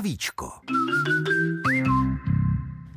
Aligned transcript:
zdravíčko. 0.00 0.52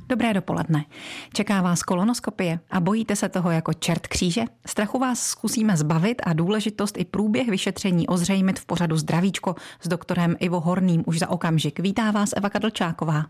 Dobré 0.10 0.34
dopoledne. 0.34 0.86
Čeká 1.34 1.62
vás 1.62 1.84
kolonoskopie 1.84 2.60
a 2.72 2.80
bojíte 2.80 3.16
se 3.16 3.30
toho 3.30 3.52
jako 3.52 3.74
čert 3.74 4.08
kříže? 4.08 4.42
Strachu 4.68 5.00
vás 5.00 5.20
zkusíme 5.20 5.78
zbavit 5.78 6.22
a 6.26 6.34
důležitost 6.34 6.98
i 6.98 7.06
průběh 7.06 7.50
vyšetření 7.50 8.08
ozřejmit 8.08 8.60
v 8.60 8.66
pořadu 8.66 8.98
Zdravíčko 8.98 9.56
s 9.82 9.88
doktorem 9.88 10.36
Ivo 10.40 10.60
Horným 10.60 11.04
už 11.06 11.20
za 11.20 11.30
okamžik. 11.30 11.80
Vítá 11.80 12.12
vás 12.12 12.30
Eva 12.36 12.50
Kadlčáková. 12.50 13.26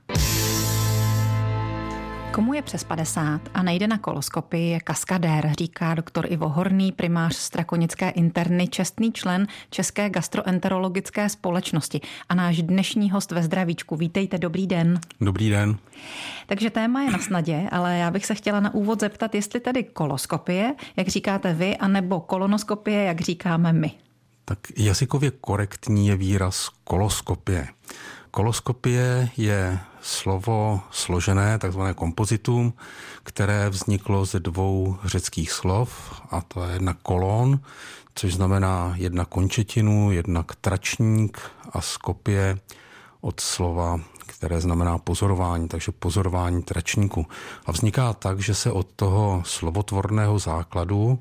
Komu 2.33 2.53
je 2.53 2.61
přes 2.61 2.83
50 2.83 3.41
a 3.53 3.63
nejde 3.63 3.87
na 3.87 3.97
koloskopii, 3.97 4.69
je 4.69 4.79
kaskadér, 4.79 5.51
říká 5.59 5.93
doktor 5.93 6.25
Ivo 6.29 6.49
Horný, 6.49 6.91
primář 6.91 7.35
Strakonické 7.35 8.09
interny, 8.09 8.67
čestný 8.67 9.11
člen 9.11 9.47
České 9.69 10.09
gastroenterologické 10.09 11.29
společnosti 11.29 12.01
a 12.29 12.35
náš 12.35 12.61
dnešní 12.61 13.11
host 13.11 13.31
ve 13.31 13.43
zdravíčku. 13.43 13.95
Vítejte, 13.95 14.37
dobrý 14.37 14.67
den. 14.67 14.99
Dobrý 15.21 15.49
den. 15.49 15.77
Takže 16.47 16.69
téma 16.69 17.01
je 17.01 17.11
na 17.11 17.19
snadě, 17.19 17.67
ale 17.71 17.97
já 17.97 18.11
bych 18.11 18.25
se 18.25 18.35
chtěla 18.35 18.59
na 18.59 18.73
úvod 18.73 18.99
zeptat, 18.99 19.35
jestli 19.35 19.59
tedy 19.59 19.83
koloskopie, 19.83 20.75
jak 20.95 21.07
říkáte 21.07 21.53
vy, 21.53 21.77
anebo 21.77 22.19
kolonoskopie, 22.19 23.03
jak 23.03 23.21
říkáme 23.21 23.73
my. 23.73 23.91
Tak 24.45 24.59
jazykově 24.77 25.31
korektní 25.31 26.07
je 26.07 26.15
výraz 26.15 26.69
koloskopie. 26.83 27.67
Koloskopie 28.33 29.29
je 29.37 29.79
slovo 30.01 30.81
složené, 30.91 31.59
takzvané 31.59 31.93
kompozitum, 31.93 32.73
které 33.23 33.69
vzniklo 33.69 34.25
ze 34.25 34.39
dvou 34.39 34.97
řeckých 35.05 35.51
slov, 35.51 36.21
a 36.31 36.41
to 36.41 36.63
je 36.63 36.73
jedna 36.73 36.93
kolon, 36.93 37.59
což 38.15 38.33
znamená 38.33 38.93
jedna 38.97 39.25
končetinu, 39.25 40.11
jednak 40.11 40.55
tračník 40.55 41.41
a 41.71 41.81
skopie 41.81 42.57
od 43.21 43.39
slova, 43.39 43.99
které 44.25 44.61
znamená 44.61 44.97
pozorování, 44.97 45.67
takže 45.67 45.91
pozorování 45.91 46.63
tračníku. 46.63 47.25
A 47.65 47.71
vzniká 47.71 48.13
tak, 48.13 48.39
že 48.39 48.55
se 48.55 48.71
od 48.71 48.87
toho 48.95 49.43
slovotvorného 49.45 50.39
základu 50.39 51.19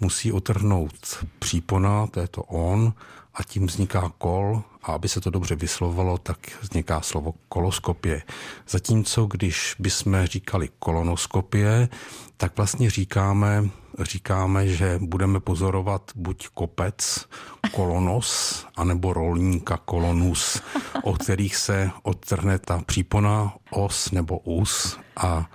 musí 0.00 0.32
otrhnout 0.32 1.24
přípona, 1.38 2.06
to 2.06 2.20
je 2.20 2.28
to 2.28 2.42
on, 2.42 2.92
a 3.34 3.42
tím 3.42 3.66
vzniká 3.66 4.12
kol 4.18 4.62
a 4.82 4.92
aby 4.92 5.08
se 5.08 5.20
to 5.20 5.30
dobře 5.30 5.54
vyslovovalo, 5.54 6.18
tak 6.18 6.38
vzniká 6.60 7.00
slovo 7.00 7.34
koloskopie. 7.48 8.22
Zatímco 8.68 9.26
když 9.26 9.76
bychom 9.78 10.26
říkali 10.26 10.68
kolonoskopie, 10.78 11.88
tak 12.36 12.56
vlastně 12.56 12.90
říkáme, 12.90 13.70
říkáme, 14.00 14.68
že 14.68 14.98
budeme 15.02 15.40
pozorovat 15.40 16.12
buď 16.14 16.48
kopec, 16.48 17.26
kolonos, 17.72 18.66
anebo 18.76 19.12
rolníka, 19.12 19.76
kolonus, 19.76 20.62
od 21.02 21.22
kterých 21.22 21.56
se 21.56 21.90
odtrhne 22.02 22.58
ta 22.58 22.82
přípona, 22.86 23.54
os 23.70 24.10
nebo 24.10 24.38
us 24.38 24.98
a 25.16 25.50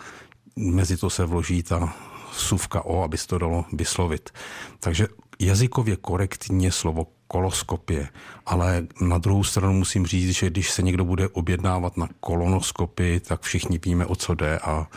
mezi 0.56 0.98
to 0.98 1.09
se 1.09 1.26
vloží 1.26 1.64
ta 1.64 1.96
suvka 2.31 2.86
O, 2.86 3.03
aby 3.03 3.18
se 3.18 3.28
to 3.28 3.38
dalo 3.38 3.66
vyslovit. 3.73 4.30
Takže 4.80 5.08
jazykově 5.40 5.96
korektně 5.96 6.72
slovo 6.72 7.08
koloskopie. 7.28 8.08
Ale 8.45 8.88
na 9.02 9.18
druhou 9.18 9.44
stranu 9.44 9.73
musím 9.73 10.06
říct, 10.06 10.30
že 10.30 10.50
když 10.50 10.72
se 10.72 10.81
někdo 10.81 11.06
bude 11.06 11.28
objednávat 11.28 11.98
na 11.98 12.09
kolonoskopii, 12.20 13.20
tak 13.20 13.42
všichni 13.42 13.80
víme, 13.86 14.06
o 14.06 14.16
co 14.16 14.34
jde 14.36 14.59
a 14.59 14.88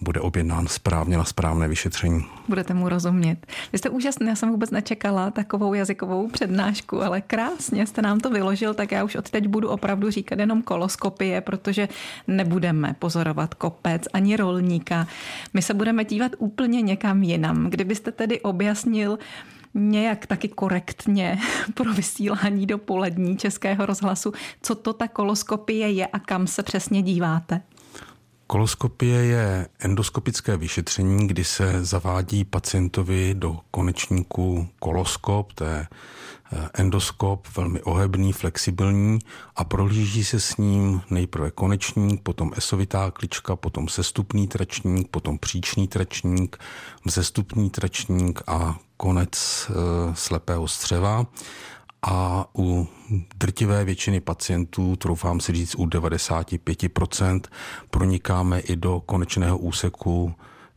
bude 0.00 0.20
objednán 0.20 0.66
správně 0.66 1.16
na 1.16 1.24
správné 1.24 1.68
vyšetření. 1.68 2.26
Budete 2.48 2.74
mu 2.74 2.88
rozumět. 2.88 3.46
Vy 3.72 3.78
jste 3.78 3.88
úžasný, 3.88 4.28
já 4.28 4.34
jsem 4.34 4.50
vůbec 4.50 4.70
nečekala 4.70 5.30
takovou 5.30 5.74
jazykovou 5.74 6.28
přednášku, 6.28 7.02
ale 7.02 7.20
krásně 7.20 7.86
jste 7.86 8.02
nám 8.02 8.20
to 8.20 8.30
vyložil, 8.30 8.74
tak 8.74 8.92
já 8.92 9.04
už 9.04 9.14
od 9.14 9.30
teď 9.30 9.46
budu 9.48 9.68
opravdu 9.68 10.10
říkat 10.10 10.38
jenom 10.38 10.62
koloskopie, 10.62 11.40
protože 11.40 11.88
nebudeme 12.26 12.94
pozorovat 12.98 13.54
kopec 13.54 14.02
ani 14.12 14.36
rolníka. 14.36 15.06
My 15.54 15.62
se 15.62 15.74
budeme 15.74 16.04
dívat 16.04 16.32
úplně 16.38 16.82
někam 16.82 17.22
jinam. 17.22 17.70
Kdybyste 17.70 18.12
tedy 18.12 18.40
objasnil, 18.40 19.18
nějak 19.76 20.26
taky 20.26 20.48
korektně 20.48 21.38
pro 21.74 21.92
vysílání 21.92 22.66
do 22.66 22.78
polední 22.78 23.36
Českého 23.36 23.86
rozhlasu, 23.86 24.32
co 24.62 24.74
to 24.74 24.92
ta 24.92 25.08
koloskopie 25.08 25.90
je 25.90 26.06
a 26.06 26.18
kam 26.18 26.46
se 26.46 26.62
přesně 26.62 27.02
díváte? 27.02 27.60
Koloskopie 28.46 29.24
je 29.24 29.68
endoskopické 29.78 30.56
vyšetření, 30.56 31.26
kdy 31.26 31.44
se 31.44 31.84
zavádí 31.84 32.44
pacientovi 32.44 33.34
do 33.34 33.58
konečníku 33.70 34.68
koloskop, 34.78 35.52
to 35.52 35.64
je 35.64 35.86
endoskop, 36.74 37.48
velmi 37.56 37.82
ohebný, 37.82 38.32
flexibilní 38.32 39.18
a 39.56 39.64
prohlíží 39.64 40.24
se 40.24 40.40
s 40.40 40.56
ním 40.56 41.02
nejprve 41.10 41.50
konečník, 41.50 42.22
potom 42.22 42.52
esovitá 42.56 43.10
klička, 43.10 43.56
potom 43.56 43.88
sestupný 43.88 44.48
tračník, 44.48 45.08
potom 45.08 45.38
příčný 45.38 45.88
tračník, 45.88 46.58
vzestupný 47.04 47.70
tračník 47.70 48.42
a 48.46 48.78
konec 48.96 49.36
e, 49.70 49.72
slepého 50.14 50.68
střeva. 50.68 51.26
A 52.02 52.46
u 52.58 52.88
drtivé 53.36 53.84
většiny 53.84 54.20
pacientů, 54.20 54.96
troufám 54.96 55.40
si 55.40 55.52
říct 55.52 55.74
u 55.74 55.86
95%, 55.86 57.40
pronikáme 57.90 58.60
i 58.60 58.76
do 58.76 59.00
konečného 59.06 59.58
úseku 59.58 60.34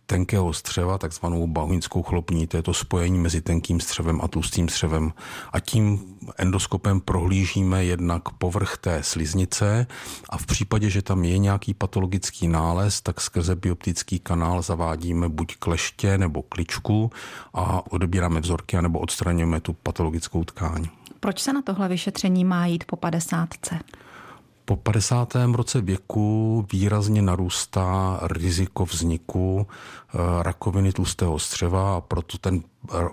tenkého 0.09 0.53
střeva, 0.53 0.97
takzvanou 0.97 1.47
bahuňskou 1.47 2.03
chlopní, 2.03 2.47
to 2.47 2.57
je 2.57 2.63
to 2.63 2.73
spojení 2.73 3.19
mezi 3.19 3.41
tenkým 3.41 3.79
střevem 3.79 4.21
a 4.23 4.27
tlustým 4.27 4.69
střevem. 4.69 5.13
A 5.53 5.59
tím 5.59 6.15
endoskopem 6.37 7.01
prohlížíme 7.01 7.85
jednak 7.85 8.29
povrch 8.29 8.77
té 8.77 9.03
sliznice 9.03 9.87
a 10.29 10.37
v 10.37 10.45
případě, 10.45 10.89
že 10.89 11.01
tam 11.01 11.23
je 11.23 11.37
nějaký 11.37 11.73
patologický 11.73 12.47
nález, 12.47 13.01
tak 13.01 13.21
skrze 13.21 13.55
bioptický 13.55 14.19
kanál 14.19 14.61
zavádíme 14.61 15.29
buď 15.29 15.55
kleště 15.55 16.17
nebo 16.17 16.41
kličku 16.41 17.11
a 17.53 17.91
odebíráme 17.91 18.39
vzorky 18.39 18.81
nebo 18.81 18.99
odstraňujeme 18.99 19.59
tu 19.59 19.73
patologickou 19.73 20.43
tkáň. 20.43 20.87
Proč 21.19 21.39
se 21.39 21.53
na 21.53 21.61
tohle 21.61 21.87
vyšetření 21.87 22.45
má 22.45 22.65
jít 22.65 22.83
po 22.83 22.95
50? 22.95 23.49
Po 24.69 24.75
50. 24.75 25.35
roce 25.53 25.81
věku 25.81 26.65
výrazně 26.71 27.21
narůstá 27.21 28.19
riziko 28.21 28.85
vzniku 28.85 29.67
eh, 29.67 30.17
rakoviny 30.43 30.91
tlustého 30.91 31.39
střeva 31.39 31.95
a 31.95 32.01
proto 32.01 32.37
ten 32.37 32.61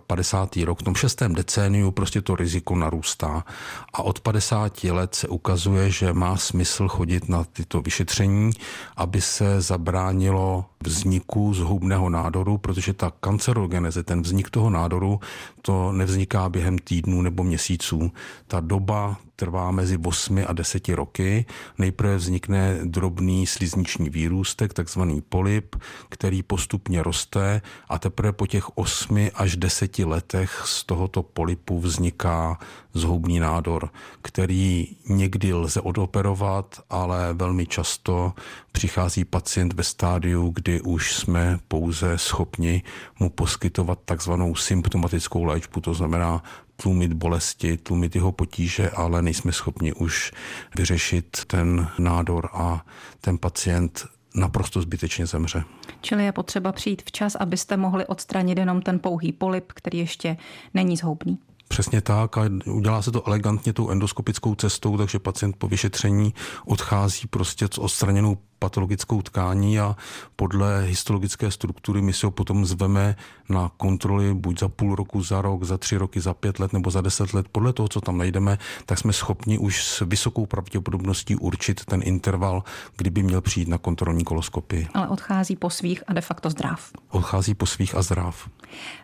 50. 0.07 0.57
rok, 0.57 0.81
v 0.81 0.83
tom 0.83 0.95
šestém 0.95 1.35
decéniu 1.35 1.91
prostě 1.91 2.21
to 2.21 2.37
riziko 2.37 2.77
narůstá. 2.77 3.45
A 3.93 4.03
od 4.03 4.21
50 4.21 4.85
let 4.85 5.15
se 5.15 5.29
ukazuje, 5.29 5.91
že 5.91 6.13
má 6.13 6.37
smysl 6.37 6.89
chodit 6.89 7.29
na 7.29 7.45
tyto 7.45 7.81
vyšetření, 7.81 8.51
aby 8.97 9.21
se 9.21 9.61
zabránilo 9.61 10.65
vzniku 10.85 11.55
zhubného 11.55 12.11
nádoru, 12.11 12.59
protože 12.59 12.93
ta 12.93 13.13
kancerogeneze, 13.21 14.03
ten 14.03 14.23
vznik 14.23 14.51
toho 14.51 14.71
nádoru, 14.71 15.21
to 15.63 15.93
nevzniká 15.93 16.49
během 16.49 16.79
týdnů 16.79 17.23
nebo 17.23 17.45
měsíců. 17.45 18.13
Ta 18.47 18.61
doba 18.61 19.17
trvá 19.37 19.71
mezi 19.71 19.99
8 20.05 20.45
a 20.47 20.53
10 20.53 20.89
roky. 20.89 21.47
Nejprve 21.79 22.17
vznikne 22.17 22.79
drobný 22.85 23.47
slizniční 23.47 24.11
výrůstek, 24.11 24.75
takzvaný 24.75 25.21
polip, 25.21 25.77
který 26.09 26.43
postupně 26.43 27.03
roste 27.03 27.63
a 27.89 27.99
teprve 27.99 28.33
po 28.33 28.47
těch 28.47 28.79
8 28.79 29.29
až 29.35 29.57
10 29.57 29.99
letech 29.99 30.63
z 30.65 30.85
tohoto 30.85 31.23
polipu 31.23 31.81
vzniká 31.81 32.59
zhoubný 32.95 33.41
nádor, 33.41 33.91
který 34.23 34.97
někdy 35.09 35.53
lze 35.53 35.81
odoperovat, 35.81 36.81
ale 36.91 37.35
velmi 37.35 37.67
často 37.67 38.33
přichází 38.73 39.25
pacient 39.25 39.73
ve 39.73 39.83
stádiu, 39.83 40.53
kdy 40.55 40.81
už 40.81 41.15
jsme 41.15 41.59
pouze 41.69 42.19
schopni 42.19 42.83
mu 43.21 43.31
poskytovat 43.31 43.99
takzvanou 44.05 44.55
symptomatickou 44.55 45.45
léčbu, 45.45 45.81
to 45.81 45.95
znamená 45.95 46.43
tlumit 46.77 47.13
bolesti, 47.13 47.77
tlumit 47.77 48.15
jeho 48.15 48.33
potíže, 48.33 48.91
ale 48.91 49.23
nejsme 49.23 49.53
schopni 49.53 49.93
už 49.93 50.33
vyřešit 50.77 51.45
ten 51.47 51.89
nádor 51.99 52.49
a 52.53 52.87
ten 53.21 53.39
pacient 53.39 54.07
naprosto 54.35 54.83
zbytečně 54.83 55.27
zemře. 55.27 55.65
Čili 56.01 56.25
je 56.25 56.33
potřeba 56.33 56.73
přijít 56.73 57.03
včas, 57.03 57.35
abyste 57.35 57.77
mohli 57.77 58.07
odstranit 58.07 58.59
jenom 58.59 58.83
ten 58.83 58.99
pouhý 58.99 59.33
polip, 59.33 59.73
který 59.73 59.99
ještě 59.99 60.37
není 60.75 60.97
zhoubný. 60.97 61.39
Přesně 61.69 62.01
tak 62.01 62.39
a 62.39 62.43
udělá 62.67 63.03
se 63.03 63.11
to 63.11 63.27
elegantně 63.27 63.73
tou 63.73 63.91
endoskopickou 63.91 64.55
cestou, 64.55 64.97
takže 64.97 65.19
pacient 65.19 65.57
po 65.57 65.69
vyšetření 65.69 66.35
odchází 66.67 67.27
prostě 67.27 67.69
s 67.73 67.79
odstraněnou 67.79 68.39
patologickou 68.59 69.23
tkání 69.23 69.81
a 69.81 69.97
podle 70.37 70.83
histologické 70.83 71.51
struktury 71.51 72.03
my 72.03 72.13
si 72.13 72.27
ho 72.27 72.31
potom 72.31 72.67
zveme 72.67 73.17
na 73.49 73.71
kontroly 73.77 74.35
buď 74.35 74.61
za 74.61 74.69
půl 74.69 74.95
roku, 74.95 75.23
za 75.23 75.43
rok, 75.43 75.65
za 75.65 75.79
tři 75.79 75.97
roky, 75.97 76.21
za 76.21 76.35
pět 76.35 76.59
let 76.59 76.73
nebo 76.73 76.91
za 76.91 77.01
deset 77.01 77.35
let. 77.35 77.47
Podle 77.53 77.73
toho, 77.73 77.89
co 77.89 78.01
tam 78.01 78.19
najdeme, 78.19 78.59
tak 78.87 78.99
jsme 78.99 79.13
schopni 79.13 79.59
už 79.59 79.85
s 79.85 80.05
vysokou 80.07 80.47
pravděpodobností 80.47 81.37
určit 81.37 81.85
ten 81.85 82.01
interval, 82.05 82.63
kdyby 82.97 83.23
měl 83.23 83.41
přijít 83.41 83.69
na 83.69 83.79
kontrolní 83.79 84.25
koloskopii. 84.25 84.89
Ale 84.95 85.09
odchází 85.09 85.57
po 85.57 85.71
svých 85.71 86.03
a 86.07 86.13
de 86.13 86.21
facto 86.21 86.51
zdrav. 86.51 86.91
Odchází 87.11 87.55
po 87.55 87.67
svých 87.67 87.95
a 87.95 88.03
zdrav. 88.03 88.49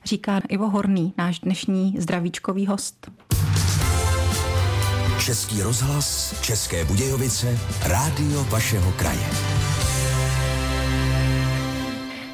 Říká 0.05 0.41
Ivo 0.49 0.71
Horný, 0.71 1.15
náš 1.19 1.41
dnešní 1.41 1.97
zdravíčkový 1.99 2.67
host. 2.67 3.11
Český 5.25 5.63
rozhlas, 5.63 6.35
České 6.43 6.85
Budějovice, 6.85 7.59
rádio 7.83 8.45
vašeho 8.45 8.93
kraje. 8.93 9.62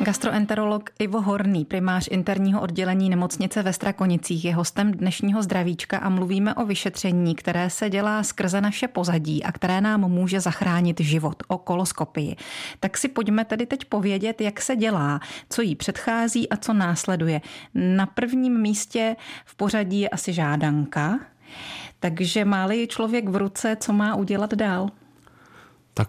Gastroenterolog 0.09 0.91
Ivo 0.99 1.21
Horný, 1.21 1.65
primář 1.65 2.09
interního 2.11 2.61
oddělení 2.61 3.11
nemocnice 3.11 3.63
ve 3.63 3.73
Strakonicích, 3.73 4.45
je 4.45 4.55
hostem 4.55 4.93
dnešního 4.93 5.43
zdravíčka 5.43 5.99
a 5.99 6.09
mluvíme 6.09 6.55
o 6.55 6.65
vyšetření, 6.65 7.35
které 7.35 7.71
se 7.71 7.91
dělá 7.91 8.23
skrze 8.23 8.61
naše 8.61 8.89
pozadí 8.89 9.45
a 9.45 9.53
které 9.53 9.81
nám 9.81 10.01
může 10.01 10.41
zachránit 10.41 11.01
život, 11.01 11.43
o 11.49 11.59
koloskopii. 11.59 12.37
Tak 12.81 12.99
si 12.99 13.09
pojďme 13.09 13.45
tedy 13.45 13.67
teď 13.67 13.85
povědět, 13.85 14.41
jak 14.41 14.61
se 14.61 14.77
dělá, 14.77 15.21
co 15.51 15.63
jí 15.63 15.77
předchází 15.77 16.49
a 16.49 16.57
co 16.57 16.73
následuje. 16.73 17.41
Na 17.75 18.07
prvním 18.07 18.61
místě 18.61 19.17
v 19.45 19.55
pořadí 19.55 20.01
je 20.01 20.09
asi 20.09 20.33
žádanka, 20.33 21.19
takže 22.01 22.45
má-li 22.45 22.87
člověk 22.87 23.29
v 23.29 23.37
ruce, 23.37 23.77
co 23.81 23.93
má 23.93 24.15
udělat 24.15 24.55
dál? 24.55 24.89
Tak 25.95 26.09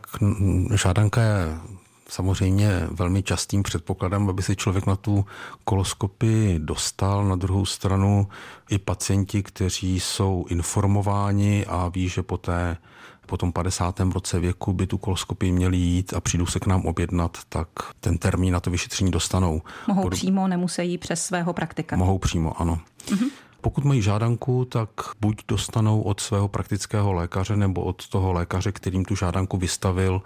žádanka 0.75 1.21
je 1.21 1.78
samozřejmě 2.09 2.87
velmi 2.91 3.23
častým 3.23 3.63
předpokladem, 3.63 4.29
aby 4.29 4.43
se 4.43 4.55
člověk 4.55 4.85
na 4.85 4.95
tu 4.95 5.25
koloskopii 5.63 6.59
dostal. 6.59 7.25
Na 7.25 7.35
druhou 7.35 7.65
stranu 7.65 8.27
i 8.69 8.77
pacienti, 8.77 9.43
kteří 9.43 9.99
jsou 9.99 10.45
informováni 10.49 11.65
a 11.65 11.87
ví, 11.89 12.09
že 12.09 12.23
poté 12.23 12.77
po 13.25 13.37
tom 13.37 13.51
50. 13.51 13.99
roce 13.99 14.39
věku 14.39 14.73
by 14.73 14.87
tu 14.87 14.97
koloskopii 14.97 15.51
měli 15.51 15.77
jít 15.77 16.13
a 16.13 16.21
přijdou 16.21 16.45
se 16.45 16.59
k 16.59 16.65
nám 16.65 16.85
objednat, 16.85 17.37
tak 17.49 17.67
ten 17.99 18.17
termín 18.17 18.53
na 18.53 18.59
to 18.59 18.71
vyšetření 18.71 19.11
dostanou. 19.11 19.61
Mohou 19.87 20.01
Pod... 20.01 20.13
přímo, 20.13 20.47
nemusí 20.47 20.97
přes 20.97 21.25
svého 21.25 21.53
praktika. 21.53 21.95
Mohou 21.95 22.17
přímo, 22.17 22.61
ano. 22.61 22.79
Mm-hmm. 23.05 23.29
Pokud 23.61 23.83
mají 23.83 24.01
žádanku, 24.01 24.65
tak 24.65 24.89
buď 25.21 25.41
dostanou 25.47 26.01
od 26.01 26.19
svého 26.19 26.47
praktického 26.47 27.13
lékaře 27.13 27.55
nebo 27.55 27.81
od 27.81 28.07
toho 28.07 28.33
lékaře, 28.33 28.71
kterým 28.71 29.05
tu 29.05 29.15
žádanku 29.15 29.57
vystavil, 29.57 30.21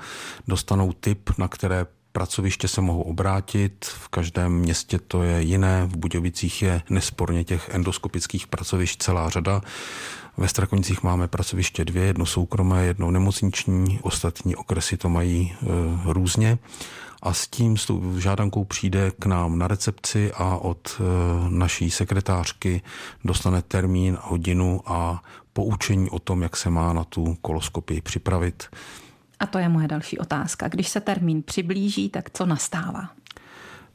dostanou 0.48 0.94
tip, 0.94 1.30
na 1.38 1.48
které 1.48 1.86
pracoviště 2.12 2.68
se 2.68 2.82
mohou 2.82 3.02
obrátit. 3.02 3.86
V 3.86 4.08
každém 4.08 4.52
městě 4.52 5.00
to 5.08 5.24
je 5.24 5.42
jiné. 5.42 5.86
V 5.86 5.98
Budějovicích 5.98 6.62
je 6.62 6.82
nesporně 6.90 7.44
těch 7.44 7.70
endoskopických 7.70 8.48
pracovišť 8.48 9.04
celá 9.04 9.30
řada. 9.30 9.62
Ve 10.38 10.48
Strakonicích 10.48 11.04
máme 11.04 11.28
pracoviště 11.28 11.86
dvě, 11.86 12.04
jedno 12.04 12.26
soukromé, 12.26 12.86
jedno 12.86 13.12
nemocniční, 13.12 14.00
ostatní 14.02 14.56
okresy 14.56 14.98
to 14.98 15.10
mají 15.10 15.54
e, 15.54 15.66
různě 16.14 16.58
a 17.22 17.34
s 17.34 17.48
tím 17.48 17.78
s 17.78 17.86
tou 17.86 18.20
žádankou 18.20 18.64
přijde 18.64 19.12
k 19.20 19.26
nám 19.26 19.60
na 19.60 19.68
recepci 19.68 20.32
a 20.34 20.58
od 20.58 21.02
e, 21.02 21.04
naší 21.50 21.92
sekretářky 21.92 22.82
dostane 23.26 23.62
termín, 23.62 24.18
hodinu 24.22 24.82
a 24.86 25.24
poučení 25.54 26.10
o 26.10 26.20
tom, 26.20 26.42
jak 26.42 26.58
se 26.58 26.70
má 26.70 26.94
na 26.94 27.04
tu 27.04 27.38
koloskopii 27.42 28.02
připravit. 28.02 28.68
A 29.40 29.46
to 29.46 29.58
je 29.58 29.70
moje 29.70 29.88
další 29.88 30.18
otázka. 30.18 30.68
Když 30.68 30.90
se 30.90 31.02
termín 31.02 31.44
přiblíží, 31.44 32.10
tak 32.10 32.30
co 32.34 32.46
nastává? 32.46 33.10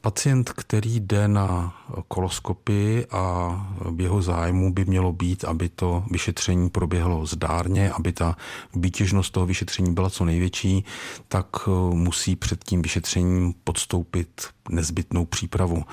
Pacient, 0.01 0.49
který 0.49 0.99
jde 0.99 1.27
na 1.27 1.73
koloskopii 2.07 3.05
a 3.11 3.51
v 3.91 4.01
jeho 4.01 4.21
zájmu 4.21 4.73
by 4.73 4.85
mělo 4.85 5.11
být, 5.11 5.43
aby 5.43 5.69
to 5.69 6.03
vyšetření 6.11 6.69
proběhlo 6.69 7.25
zdárně, 7.25 7.91
aby 7.91 8.11
ta 8.11 8.35
výtěžnost 8.75 9.33
toho 9.33 9.45
vyšetření 9.45 9.93
byla 9.93 10.09
co 10.09 10.25
největší, 10.25 10.85
tak 11.27 11.47
eh, 11.67 11.71
musí 11.95 12.35
před 12.35 12.63
tím 12.63 12.81
vyšetřením 12.81 13.53
podstoupit 13.63 14.47
nezbytnou 14.69 15.25
přípravu. 15.25 15.83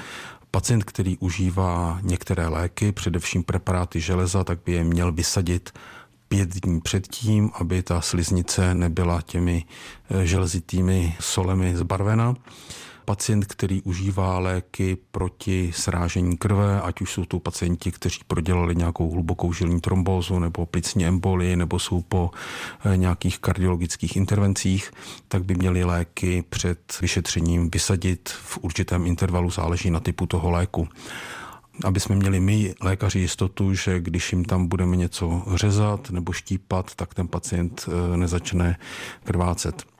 Pacient, 0.51 0.85
který 0.85 1.17
užívá 1.19 1.99
některé 2.03 2.49
léky, 2.49 2.93
především 2.93 3.43
preparáty 3.43 4.01
železa, 4.01 4.45
tak 4.45 4.59
by 4.67 4.73
je 4.73 4.85
měl 4.85 5.13
vysadit 5.13 5.71
pět 6.29 6.49
dní 6.49 6.81
předtím, 6.81 7.51
aby 7.55 7.83
ta 7.83 8.01
sliznice 8.01 8.75
nebyla 8.75 9.23
těmi 9.23 9.65
eh, 10.11 10.27
železitými 10.27 11.17
solemi 11.21 11.77
zbarvena 11.77 12.35
pacient, 13.07 13.47
který 13.47 13.83
užívá 13.83 14.39
léky 14.39 14.97
proti 15.11 15.73
srážení 15.75 16.37
krve, 16.37 16.81
ať 16.81 17.01
už 17.01 17.13
jsou 17.13 17.25
to 17.25 17.41
pacienti, 17.41 17.93
kteří 17.93 18.21
prodělali 18.27 18.77
nějakou 18.77 19.11
hlubokou 19.11 19.53
žilní 19.53 19.81
trombózu 19.81 20.39
nebo 20.39 20.67
plicní 20.67 21.07
embolii 21.07 21.57
nebo 21.57 21.79
jsou 21.79 22.03
po 22.03 22.31
eh, 22.85 22.97
nějakých 22.97 23.39
kardiologických 23.39 24.17
intervencích, 24.17 24.91
tak 25.29 25.45
by 25.45 25.55
měli 25.55 25.85
léky 25.85 26.45
před 26.49 26.99
vyšetřením 27.01 27.71
vysadit 27.71 28.29
v 28.29 28.59
určitém 28.63 29.07
intervalu, 29.07 29.51
záleží 29.51 29.91
na 29.91 30.01
typu 30.01 30.27
toho 30.27 30.51
léku 30.51 30.89
aby 31.85 32.01
jsme 32.01 32.17
měli 32.17 32.41
my, 32.41 32.75
lékaři, 32.81 33.19
jistotu, 33.19 33.75
že 33.75 34.01
když 34.01 34.33
jim 34.33 34.45
tam 34.45 34.67
budeme 34.67 34.97
něco 34.97 35.43
řezat 35.55 36.11
nebo 36.11 36.33
štípat, 36.33 36.95
tak 36.95 37.15
ten 37.15 37.29
pacient 37.29 37.89
eh, 37.89 38.17
nezačne 38.17 38.79
krvácet. 39.25 39.96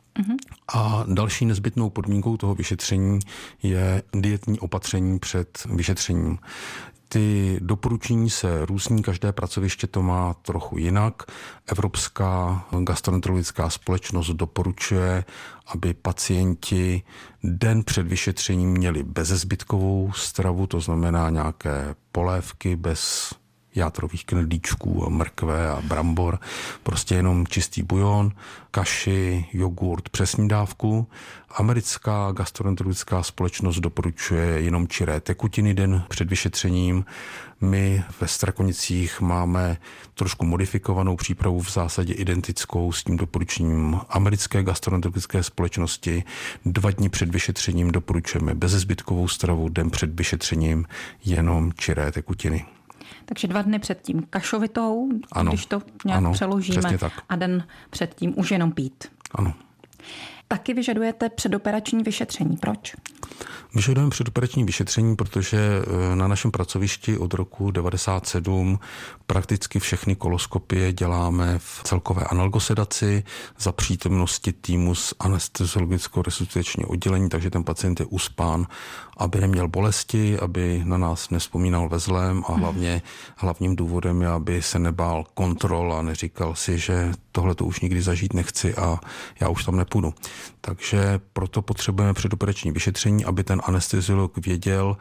A 0.75 1.05
další 1.09 1.47
nezbytnou 1.47 1.91
podmínkou 1.91 2.37
toho 2.37 2.55
vyšetření 2.55 3.19
je 3.63 4.03
dietní 4.13 4.61
opatření 4.61 5.19
před 5.19 5.67
vyšetřením. 5.75 6.39
Ty 7.09 7.59
doporučení 7.63 8.31
se 8.31 8.67
různí, 8.67 9.03
každé 9.03 9.33
pracoviště 9.33 9.87
to 9.87 10.03
má 10.03 10.35
trochu 10.35 10.79
jinak. 10.79 11.23
Evropská 11.67 12.65
gastroenterologická 12.81 13.71
společnost 13.71 14.31
doporučuje, 14.31 15.25
aby 15.67 15.95
pacienti 15.95 17.03
den 17.43 17.85
před 17.85 18.07
vyšetřením 18.07 18.71
měli 18.71 19.03
bezezbytkovou 19.03 20.13
stravu, 20.13 20.67
to 20.67 20.81
znamená 20.81 21.31
nějaké 21.31 21.95
polévky 22.13 22.77
bez 22.77 23.33
játrových 23.77 24.25
knedlíčků, 24.25 25.11
mrkve 25.11 25.71
a 25.71 25.81
brambor, 25.81 26.39
prostě 26.83 27.15
jenom 27.15 27.47
čistý 27.47 27.83
bujon, 27.83 28.33
kaši, 28.71 29.47
jogurt, 29.53 30.09
přesní 30.09 30.49
dávku. 30.49 31.07
Americká 31.51 32.33
gastroenterologická 32.33 33.23
společnost 33.23 33.77
doporučuje 33.77 34.45
jenom 34.45 34.89
čiré 34.89 35.21
tekutiny 35.21 35.75
den 35.75 36.03
před 36.09 36.31
vyšetřením. 36.31 37.05
My 37.61 38.05
ve 38.21 38.29
Strakonicích 38.29 39.21
máme 39.21 39.77
trošku 40.15 40.47
modifikovanou 40.47 41.17
přípravu 41.17 41.61
v 41.61 41.71
zásadě 41.71 42.15
identickou 42.15 42.93
s 42.93 43.05
tím 43.05 43.17
doporučením 43.17 44.01
americké 44.09 44.63
gastroenterologické 44.63 45.43
společnosti. 45.43 46.25
Dva 46.65 46.91
dny 46.91 47.09
před 47.09 47.31
vyšetřením 47.31 47.93
doporučujeme 47.93 48.55
bezezbytkovou 48.55 49.29
stravu, 49.29 49.69
den 49.69 49.91
před 49.91 50.11
vyšetřením 50.15 50.85
jenom 51.25 51.73
čiré 51.73 52.13
tekutiny. 52.13 52.76
Takže 53.27 53.49
dva 53.49 53.63
dny 53.63 53.79
předtím 53.79 54.23
kašovitou, 54.31 55.09
ano, 55.33 55.51
když 55.51 55.67
to 55.67 55.83
nějak 56.05 56.19
ano, 56.19 56.33
přeložíme, 56.33 56.99
a 57.29 57.37
den 57.37 57.67
předtím 57.91 58.39
už 58.39 58.51
jenom 58.51 58.73
pít. 58.73 59.05
Ano. 59.35 59.55
Taky 60.49 60.75
vyžadujete 60.75 61.29
předoperační 61.29 62.03
vyšetření. 62.03 62.57
Proč? 62.57 62.95
Vyžadujeme 63.75 64.11
předoperační 64.11 64.65
vyšetření, 64.65 65.17
protože 65.17 65.59
eh, 65.59 66.17
na 66.17 66.29
našem 66.29 66.51
pracovišti 66.51 67.19
od 67.19 67.35
roku 67.35 67.71
97 67.71 68.79
prakticky 69.27 69.79
všechny 69.79 70.17
koloskopie 70.17 70.93
děláme 70.93 71.59
v 71.59 71.81
celkové 71.85 72.25
analgosedaci 72.25 73.25
za 73.59 73.73
přítomnosti 73.73 74.53
týmu 74.53 74.95
z 74.95 75.15
anesteziologicko 75.19 76.23
resuscitačního 76.23 76.89
oddělení, 76.89 77.29
takže 77.29 77.51
ten 77.51 77.65
pacient 77.65 78.01
je 78.01 78.07
uspán, 78.07 78.67
aby 79.17 79.41
neměl 79.41 79.69
bolesti, 79.69 80.39
aby 80.39 80.83
na 80.85 80.99
nás 80.99 81.31
nespomínal 81.31 81.89
ve 81.89 81.99
zlém 81.99 82.45
a 82.49 82.53
hlavně 82.53 83.03
hlavním 83.37 83.77
důvodem 83.77 84.23
je, 84.23 84.29
aby 84.29 84.63
se 84.63 84.79
nebál 84.79 85.25
kontrol 85.35 85.95
a 85.95 86.03
neříkal 86.03 86.55
si, 86.55 86.79
že 86.79 87.13
tohle 87.37 87.55
to 87.55 87.65
už 87.65 87.81
nikdy 87.81 88.03
zažít 88.03 88.35
nechci 88.35 88.75
a 88.75 89.01
já 89.41 89.49
už 89.49 89.65
tam 89.65 89.77
nepůjdu. 89.77 90.15
Takže 90.61 91.21
proto 91.33 91.63
potřebujeme 91.63 92.15
předoperační 92.15 92.73
vyšetření, 92.73 93.25
aby 93.25 93.45
ten 93.45 93.63
anesteziolog 93.65 94.39
věděl, 94.39 94.97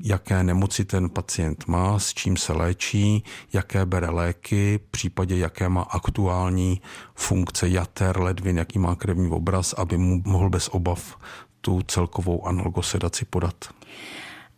jaké 0.00 0.42
nemoci 0.42 0.84
ten 0.84 1.10
pacient 1.10 1.66
má, 1.66 1.98
s 1.98 2.14
čím 2.14 2.36
se 2.36 2.52
léčí, 2.52 3.24
jaké 3.52 3.86
bere 3.86 4.10
léky, 4.10 4.80
případě 4.90 5.36
jaké 5.36 5.68
má 5.68 5.82
aktuální 5.82 6.80
funkce 7.14 7.68
jater, 7.68 8.20
ledvin, 8.20 8.58
jaký 8.58 8.78
má 8.78 8.94
krevní 8.94 9.30
obraz, 9.30 9.72
aby 9.72 9.98
mu 9.98 10.22
mohl 10.24 10.50
bez 10.50 10.68
obav 10.68 11.18
tu 11.60 11.82
celkovou 11.82 12.46
analgosedaci 12.46 13.24
podat. 13.24 13.64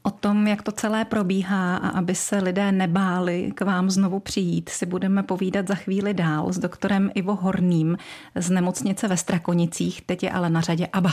O 0.02 0.11
tom, 0.11 0.47
jak 0.47 0.62
to 0.62 0.73
celé 0.73 1.04
probíhá 1.04 1.76
a 1.76 1.88
aby 1.88 2.14
se 2.14 2.38
lidé 2.38 2.73
nebáli 2.73 3.52
k 3.54 3.61
vám 3.61 3.90
znovu 3.90 4.21
přijít, 4.21 4.69
si 4.69 4.87
budeme 4.87 5.23
povídat 5.23 5.69
za 5.69 5.75
chvíli 5.75 6.14
dál 6.14 6.52
s 6.52 6.59
doktorem 6.59 7.11
Ivo 7.14 7.35
Horným 7.35 7.97
z 8.35 8.50
nemocnice 8.50 9.09
ve 9.09 9.16
Strakonicích. 9.16 10.02
Teď 10.02 10.23
je 10.23 10.30
ale 10.30 10.50
na 10.50 10.61
řadě 10.61 10.87
ABA. 10.87 11.12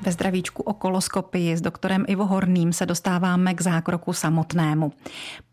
Ve 0.00 0.12
zdravíčku 0.12 0.62
o 0.62 0.74
koloskopii 0.74 1.56
s 1.56 1.60
doktorem 1.60 2.04
Ivo 2.08 2.26
Horným 2.26 2.72
se 2.72 2.86
dostáváme 2.86 3.54
k 3.54 3.60
zákroku 3.60 4.12
samotnému. 4.12 4.92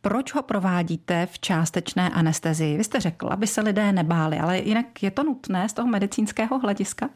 Proč 0.01 0.33
ho 0.33 0.41
provádíte 0.41 1.25
v 1.25 1.39
částečné 1.39 2.09
anestezii? 2.09 2.77
Vy 2.77 2.83
jste 2.83 2.99
řekl, 2.99 3.27
aby 3.27 3.47
se 3.47 3.61
lidé 3.61 3.91
nebáli, 3.91 4.39
ale 4.39 4.59
jinak 4.59 5.03
je 5.03 5.11
to 5.11 5.23
nutné 5.23 5.69
z 5.69 5.73
toho 5.73 5.87
medicínského 5.87 6.59
hlediska? 6.59 7.09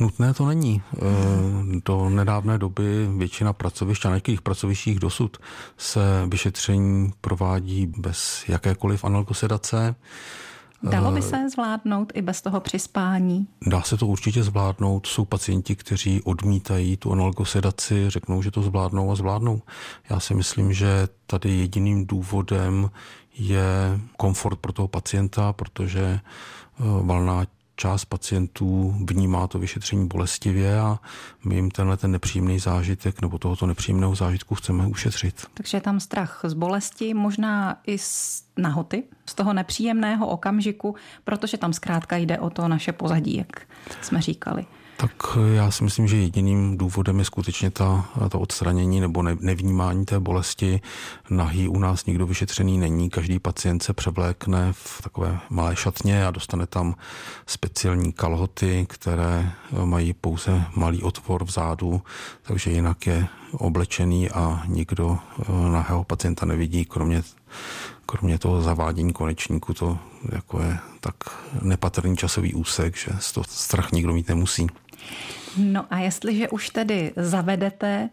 Nutné 0.00 0.34
to 0.34 0.46
není. 0.46 0.82
Eh, 0.94 1.00
do 1.86 2.08
nedávné 2.08 2.58
doby 2.58 3.08
většina 3.16 3.52
pracovišť 3.52 4.06
a 4.06 4.08
na 4.08 4.14
některých 4.14 4.42
pracovištích 4.42 4.98
dosud 4.98 5.36
se 5.76 6.00
vyšetření 6.28 7.12
provádí 7.20 7.86
bez 7.86 8.44
jakékoliv 8.48 9.04
analgosedace. 9.04 9.94
Dalo 10.82 11.10
by 11.10 11.18
eh, 11.18 11.22
se 11.22 11.50
zvládnout 11.50 12.12
i 12.14 12.22
bez 12.22 12.42
toho 12.42 12.60
přispání? 12.60 13.46
Dá 13.66 13.82
se 13.82 13.96
to 13.96 14.06
určitě 14.06 14.42
zvládnout. 14.42 15.06
Jsou 15.06 15.24
pacienti, 15.24 15.76
kteří 15.76 16.22
odmítají 16.22 16.96
tu 16.96 17.12
analgosedaci, 17.12 18.10
řeknou, 18.10 18.42
že 18.42 18.50
to 18.50 18.62
zvládnou 18.62 19.10
a 19.10 19.14
zvládnou. 19.14 19.62
Já 20.10 20.20
si 20.20 20.34
myslím, 20.34 20.72
že 20.72 21.08
tady 21.26 21.50
jediným 21.50 22.06
důvodem 22.06 22.90
je 23.34 24.00
komfort 24.16 24.58
pro 24.58 24.72
toho 24.72 24.88
pacienta, 24.88 25.52
protože 25.52 26.20
eh, 26.20 26.82
valná 27.02 27.44
část 27.76 28.04
pacientů 28.04 28.94
vnímá 29.04 29.46
to 29.46 29.58
vyšetření 29.58 30.08
bolestivě 30.08 30.80
a 30.80 30.98
my 31.44 31.54
jim 31.54 31.70
tenhle 31.70 31.96
ten 31.96 32.10
nepříjemný 32.10 32.58
zážitek 32.58 33.22
nebo 33.22 33.38
tohoto 33.38 33.66
nepříjemného 33.66 34.14
zážitku 34.14 34.54
chceme 34.54 34.86
ušetřit. 34.86 35.46
Takže 35.54 35.76
je 35.76 35.80
tam 35.80 36.00
strach 36.00 36.40
z 36.44 36.54
bolesti, 36.54 37.14
možná 37.14 37.80
i 37.86 37.98
z 37.98 38.42
nahoty, 38.56 39.02
z 39.26 39.34
toho 39.34 39.52
nepříjemného 39.52 40.26
okamžiku, 40.26 40.94
protože 41.24 41.56
tam 41.56 41.72
zkrátka 41.72 42.16
jde 42.16 42.38
o 42.38 42.50
to 42.50 42.68
naše 42.68 42.92
pozadí, 42.92 43.36
jak 43.36 43.62
jsme 44.02 44.22
říkali. 44.22 44.66
Tak 45.02 45.38
já 45.54 45.70
si 45.70 45.84
myslím, 45.84 46.08
že 46.08 46.16
jediným 46.16 46.78
důvodem 46.78 47.18
je 47.18 47.24
skutečně 47.24 47.70
ta, 47.70 48.08
to 48.30 48.40
odstranění 48.40 49.00
nebo 49.00 49.22
ne, 49.22 49.36
nevnímání 49.40 50.04
té 50.04 50.20
bolesti. 50.20 50.80
Nahý 51.30 51.68
u 51.68 51.78
nás 51.78 52.06
nikdo 52.06 52.26
vyšetřený 52.26 52.78
není. 52.78 53.10
Každý 53.10 53.38
pacient 53.38 53.82
se 53.82 53.92
převlékne 53.92 54.72
v 54.72 55.02
takové 55.02 55.40
malé 55.50 55.76
šatně 55.76 56.26
a 56.26 56.30
dostane 56.30 56.66
tam 56.66 56.94
speciální 57.46 58.12
kalhoty, 58.12 58.86
které 58.88 59.52
mají 59.84 60.12
pouze 60.12 60.64
malý 60.76 61.02
otvor 61.02 61.44
vzadu, 61.44 62.02
takže 62.42 62.70
jinak 62.70 63.06
je 63.06 63.26
oblečený 63.52 64.30
a 64.30 64.62
nikdo 64.66 65.18
eh, 65.18 65.70
nahého 65.70 66.04
pacienta 66.04 66.46
nevidí, 66.46 66.84
kromě 66.84 67.22
kromě 68.06 68.38
toho 68.38 68.62
zavádění 68.62 69.12
konečníku, 69.12 69.74
to 69.74 69.98
jako 70.32 70.62
je 70.62 70.78
tak 71.00 71.14
nepatrný 71.62 72.16
časový 72.16 72.54
úsek, 72.54 72.96
že 72.96 73.10
z 73.18 73.32
toho 73.32 73.44
strach 73.48 73.92
nikdo 73.92 74.12
mít 74.12 74.28
nemusí. 74.28 74.66
No 75.56 75.86
a 75.90 75.98
jestliže 75.98 76.48
už 76.48 76.70
tedy 76.70 77.12
zavedete 77.16 78.08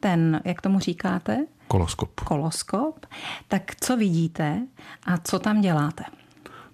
ten, 0.00 0.40
jak 0.44 0.60
tomu 0.60 0.78
říkáte? 0.78 1.46
Koloskop. 1.68 2.20
Koloskop, 2.20 3.06
tak 3.48 3.62
co 3.80 3.96
vidíte 3.96 4.66
a 5.06 5.18
co 5.18 5.38
tam 5.38 5.60
děláte? 5.60 6.04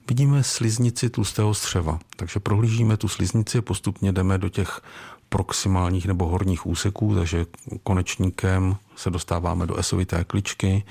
Vidíme 0.08 0.42
sliznici 0.42 1.10
tlustého 1.10 1.54
střeva, 1.54 1.98
takže 2.16 2.40
prohlížíme 2.40 2.96
tu 2.96 3.08
sliznici, 3.08 3.60
postupně 3.60 4.12
jdeme 4.12 4.38
do 4.38 4.48
těch 4.48 4.80
proximálních 5.28 6.06
nebo 6.06 6.26
horních 6.26 6.66
úseků, 6.66 7.14
takže 7.14 7.46
konečníkem 7.82 8.76
se 8.96 9.10
dostáváme 9.10 9.66
do 9.66 9.76
esovité 9.76 10.24
kličky, 10.24 10.84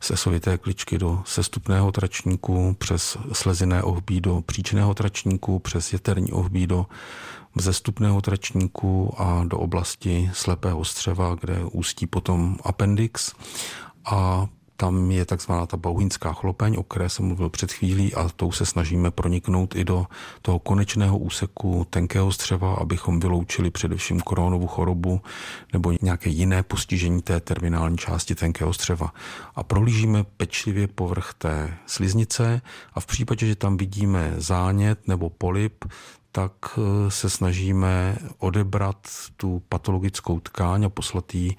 z 0.00 0.10
esovité 0.10 0.58
kličky 0.58 0.98
do 0.98 1.22
sestupného 1.26 1.92
tračníku, 1.92 2.76
přes 2.78 3.16
sleziné 3.32 3.82
ohbí 3.82 4.20
do 4.20 4.42
příčného 4.46 4.94
tračníku, 4.94 5.58
přes 5.58 5.92
jeterní 5.92 6.32
ohbí 6.32 6.66
do 6.66 6.86
vzestupného 7.54 8.20
tračníku 8.20 9.14
a 9.18 9.44
do 9.44 9.58
oblasti 9.58 10.30
slepého 10.32 10.84
střeva, 10.84 11.36
kde 11.40 11.64
ústí 11.64 12.06
potom 12.06 12.56
appendix 12.64 13.34
a 14.04 14.46
tam 14.80 15.10
je 15.10 15.24
takzvaná 15.24 15.66
ta 15.66 15.76
bauhinská 15.76 16.32
chlopeň, 16.32 16.76
o 16.78 16.82
které 16.82 17.08
jsem 17.08 17.24
mluvil 17.24 17.48
před 17.48 17.72
chvílí 17.72 18.14
a 18.14 18.28
tou 18.28 18.52
se 18.52 18.66
snažíme 18.66 19.10
proniknout 19.10 19.76
i 19.76 19.84
do 19.84 20.06
toho 20.42 20.58
konečného 20.58 21.18
úseku 21.18 21.86
tenkého 21.90 22.32
střeva, 22.32 22.74
abychom 22.74 23.20
vyloučili 23.20 23.70
především 23.70 24.20
koronovou 24.20 24.66
chorobu 24.66 25.20
nebo 25.72 25.92
nějaké 26.02 26.30
jiné 26.30 26.62
postižení 26.62 27.22
té 27.22 27.40
terminální 27.40 27.98
části 27.98 28.34
tenkého 28.34 28.72
střeva. 28.72 29.12
A 29.54 29.62
prohlížíme 29.62 30.24
pečlivě 30.24 30.88
povrch 30.88 31.34
té 31.38 31.76
sliznice 31.86 32.62
a 32.94 33.00
v 33.00 33.06
případě, 33.06 33.46
že 33.46 33.56
tam 33.56 33.76
vidíme 33.76 34.34
zánět 34.36 35.08
nebo 35.08 35.30
polip, 35.30 35.84
tak 36.32 36.52
eh, 36.78 37.10
se 37.10 37.30
snažíme 37.30 38.16
odebrat 38.38 39.08
tu 39.36 39.62
patologickou 39.68 40.40
tkáň 40.40 40.84
a 40.84 40.88
poslat 40.88 41.34
ji 41.34 41.56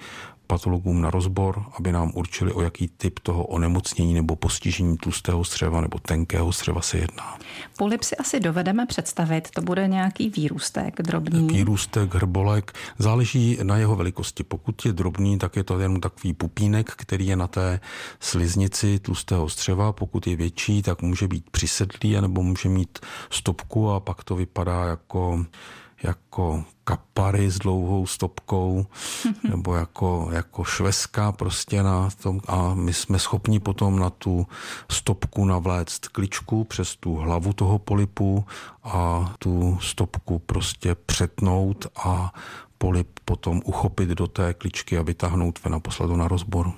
patologům 0.51 1.01
na 1.01 1.09
rozbor, 1.09 1.63
aby 1.79 1.91
nám 1.91 2.11
určili, 2.15 2.53
o 2.53 2.61
jaký 2.61 2.87
typ 2.87 3.19
toho 3.19 3.45
onemocnění 3.45 4.13
nebo 4.13 4.35
postižení 4.35 4.97
tlustého 4.97 5.43
střeva 5.43 5.81
nebo 5.81 5.99
tenkého 5.99 6.51
střeva 6.51 6.81
se 6.81 6.97
jedná. 6.97 7.37
Polip 7.77 8.03
si 8.03 8.15
asi 8.17 8.39
dovedeme 8.39 8.85
představit, 8.85 9.49
to 9.55 9.61
bude 9.61 9.87
nějaký 9.87 10.29
výrůstek 10.29 11.01
drobný. 11.01 11.47
Výrůstek, 11.47 12.15
hrbolek, 12.15 12.71
záleží 12.97 13.57
na 13.63 13.77
jeho 13.77 13.95
velikosti. 13.95 14.43
Pokud 14.43 14.85
je 14.85 14.93
drobný, 14.93 15.37
tak 15.37 15.55
je 15.55 15.63
to 15.63 15.79
jen 15.79 16.01
takový 16.01 16.33
pupínek, 16.33 16.91
který 16.91 17.27
je 17.27 17.35
na 17.35 17.47
té 17.47 17.79
sliznici 18.19 18.99
tlustého 18.99 19.49
střeva. 19.49 19.91
Pokud 19.91 20.27
je 20.27 20.35
větší, 20.35 20.81
tak 20.81 21.01
může 21.01 21.27
být 21.27 21.49
přisedlý 21.49 22.21
nebo 22.21 22.43
může 22.43 22.69
mít 22.69 22.99
stopku 23.29 23.91
a 23.91 23.99
pak 23.99 24.23
to 24.23 24.35
vypadá 24.35 24.83
jako 24.83 25.45
jako 26.03 26.63
kapary 26.83 27.51
s 27.51 27.59
dlouhou 27.59 28.07
stopkou 28.07 28.85
nebo 29.49 29.75
jako, 29.75 30.29
jako 30.31 30.63
šveska 30.63 31.31
prostě 31.31 31.83
na 31.83 32.09
tom 32.23 32.41
a 32.47 32.73
my 32.73 32.93
jsme 32.93 33.19
schopni 33.19 33.59
potom 33.59 33.99
na 33.99 34.09
tu 34.09 34.47
stopku 34.91 35.45
navléct 35.45 36.07
kličku 36.07 36.63
přes 36.63 36.95
tu 36.95 37.15
hlavu 37.15 37.53
toho 37.53 37.79
polipu 37.79 38.45
a 38.83 39.33
tu 39.39 39.77
stopku 39.81 40.39
prostě 40.39 40.95
přetnout 40.95 41.87
a 41.95 42.33
polip 42.77 43.19
potom 43.25 43.61
uchopit 43.65 44.09
do 44.09 44.27
té 44.27 44.53
kličky 44.53 44.97
a 44.97 45.01
vytáhnout 45.01 45.63
ven 45.63 45.75
a 45.75 45.79
poslat 45.79 46.09
na 46.09 46.27
rozbor. 46.27 46.71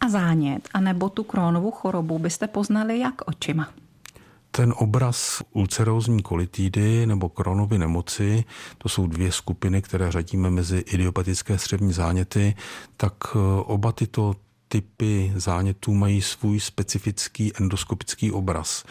A 0.00 0.08
zánět, 0.08 0.68
anebo 0.74 1.08
tu 1.08 1.22
krónovou 1.22 1.70
chorobu 1.70 2.18
byste 2.18 2.46
poznali 2.46 2.98
jak 2.98 3.14
očima? 3.26 3.68
Ten 4.56 4.74
obraz 4.76 5.42
ulcerózní 5.52 6.22
kolitidy 6.22 7.06
nebo 7.06 7.28
kronovy 7.28 7.78
nemoci, 7.78 8.44
to 8.78 8.88
jsou 8.88 9.06
dvě 9.06 9.32
skupiny, 9.32 9.82
které 9.82 10.12
řadíme 10.12 10.50
mezi 10.50 10.78
idiopatické 10.78 11.58
střevní 11.58 11.92
záněty, 11.92 12.54
tak 12.96 13.14
eh, 13.34 13.38
oba 13.64 13.92
tyto 13.92 14.34
typy 14.74 15.32
zánětů 15.36 15.94
mají 15.94 16.22
svůj 16.22 16.60
specifický 16.60 17.52
endoskopický 17.56 18.32
obraz. 18.32 18.84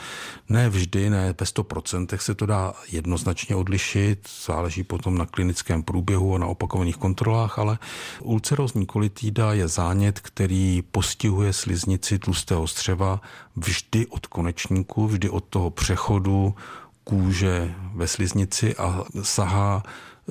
Ne 0.49 0.69
vždy, 0.69 1.09
ne 1.09 1.27
ve 1.39 1.45
100% 1.45 2.17
se 2.17 2.35
to 2.35 2.45
dá 2.45 2.73
jednoznačně 2.91 3.55
odlišit, 3.55 4.29
záleží 4.45 4.83
potom 4.83 5.17
na 5.17 5.25
klinickém 5.25 5.83
průběhu 5.83 6.35
a 6.35 6.37
na 6.37 6.47
opakovaných 6.47 6.97
kontrolách, 6.97 7.59
ale 7.59 7.77
ulcerozní 8.21 8.85
kolitída 8.85 9.53
je 9.53 9.67
zánět, 9.67 10.19
který 10.19 10.83
postihuje 10.91 11.53
sliznici 11.53 12.19
tlustého 12.19 12.67
střeva 12.67 13.21
vždy 13.55 14.07
od 14.07 14.27
konečníku, 14.27 15.07
vždy 15.07 15.29
od 15.29 15.43
toho 15.43 15.69
přechodu 15.69 16.55
kůže 17.03 17.75
ve 17.93 18.07
sliznici 18.07 18.75
a 18.75 19.03
sahá 19.21 19.83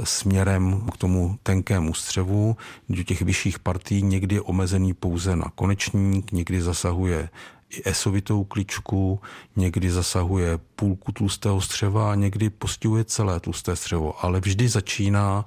směrem 0.05 0.87
k 0.93 0.97
tomu 0.97 1.39
tenkému 1.43 1.95
střevu. 1.95 2.57
Do 2.89 3.03
těch 3.03 3.23
vyšších 3.23 3.59
partí 3.59 4.03
někdy 4.03 4.35
je 4.35 4.41
omezený 4.41 4.95
pouze 4.95 5.37
na 5.37 5.53
konečník, 5.55 6.33
někdy 6.33 6.63
zasahuje 6.63 7.29
i 7.71 7.83
esovitou 7.85 8.45
kličku, 8.45 9.21
někdy 9.57 9.91
zasahuje 9.91 10.59
půlku 10.77 11.13
tlustého 11.13 11.61
střeva 11.61 12.13
a 12.13 12.15
někdy 12.15 12.51
postihuje 12.51 13.05
celé 13.05 13.41
tlusté 13.41 13.77
střevo, 13.77 14.25
ale 14.25 14.41
vždy 14.41 14.69
začíná 14.69 15.45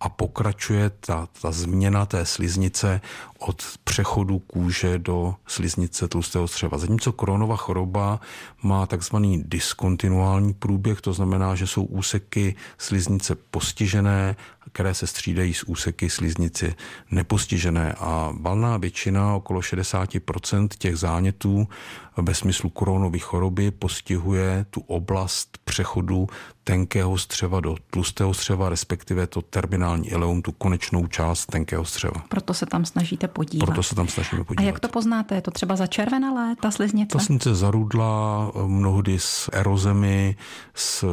a 0.00 0.08
pokračuje 0.08 0.90
ta, 0.90 1.28
ta 1.42 1.52
změna 1.52 2.06
té 2.06 2.26
sliznice 2.26 3.00
od 3.38 3.62
přechodu 3.84 4.38
kůže 4.38 4.98
do 4.98 5.34
sliznice 5.46 6.08
tlustého 6.08 6.48
střeva. 6.48 6.78
Zatímco 6.78 7.12
koronová 7.12 7.56
choroba 7.56 8.20
má 8.62 8.86
takzvaný 8.86 9.42
diskontinuální 9.46 10.54
průběh, 10.54 11.00
to 11.00 11.12
znamená, 11.12 11.54
že 11.54 11.66
jsou 11.66 11.84
úseky 11.84 12.54
sliznice 12.78 13.34
postižené, 13.34 14.36
které 14.72 14.94
se 14.94 15.06
střídají 15.06 15.54
s 15.54 15.62
úseky 15.62 16.10
sliznice 16.10 16.74
nepostižené 17.10 17.94
a 17.98 18.32
valná 18.40 18.76
většina, 18.76 19.34
okolo 19.34 19.60
60% 19.60 20.68
těch 20.78 20.96
zánětů 20.96 21.68
ve 22.16 22.34
smyslu 22.34 22.70
koronové 22.70 23.18
choroby 23.18 23.70
postihuje 23.70 24.66
tu 24.70 24.80
oblast 24.80 25.58
přechodu 25.64 26.26
tenkého 26.64 27.18
střeva 27.18 27.60
do 27.60 27.76
tlustého 27.90 28.34
střeva, 28.34 28.68
respektive 28.68 29.26
to 29.26 29.42
terminální 29.42 30.08
ileum, 30.08 30.42
tu 30.42 30.52
konečnou 30.52 31.06
část 31.06 31.46
tenkého 31.46 31.84
střeva. 31.84 32.24
Proto 32.28 32.54
se 32.54 32.66
tam 32.66 32.84
snažíte 32.84 33.28
podívat. 33.28 33.66
Proto 33.66 33.82
se 33.82 33.94
tam 33.94 34.08
snažíme 34.08 34.44
podívat. 34.44 34.62
A 34.62 34.66
jak 34.66 34.80
to 34.80 34.88
poznáte? 34.88 35.34
Je 35.34 35.40
to 35.40 35.50
třeba 35.50 35.76
začervenalé, 35.76 36.54
ta 36.60 36.70
sliznice? 36.70 37.12
Ta 37.12 37.18
sliznice 37.18 37.54
zarudla 37.54 38.50
mnohdy 38.66 39.18
s 39.18 39.50
erozemi, 39.52 40.36
s 40.74 41.04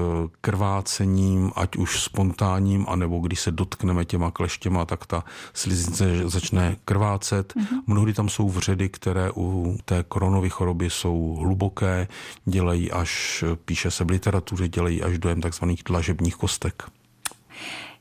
krvácením, 0.41 1.51
ať 1.55 1.75
už 1.75 2.03
spontánním, 2.03 2.85
anebo 2.89 3.19
když 3.19 3.39
se 3.41 3.51
dotkneme 3.51 4.05
těma 4.05 4.31
kleštěma, 4.31 4.85
tak 4.85 5.05
ta 5.05 5.23
sliznice 5.53 6.29
začne 6.29 6.75
krvácet. 6.85 7.53
Mm-hmm. 7.53 7.81
Mnohdy 7.87 8.13
tam 8.13 8.29
jsou 8.29 8.49
vředy, 8.49 8.89
které 8.89 9.31
u 9.35 9.77
té 9.85 10.03
koronové 10.07 10.49
choroby 10.49 10.89
jsou 10.89 11.37
hluboké, 11.39 12.07
dělají 12.45 12.91
až, 12.91 13.43
píše 13.65 13.91
se 13.91 14.03
v 14.03 14.09
literatuře, 14.09 14.67
dělají 14.67 15.03
až 15.03 15.19
dojem 15.19 15.41
takzvaných 15.41 15.83
dlažebních 15.85 16.35
kostek. 16.35 16.83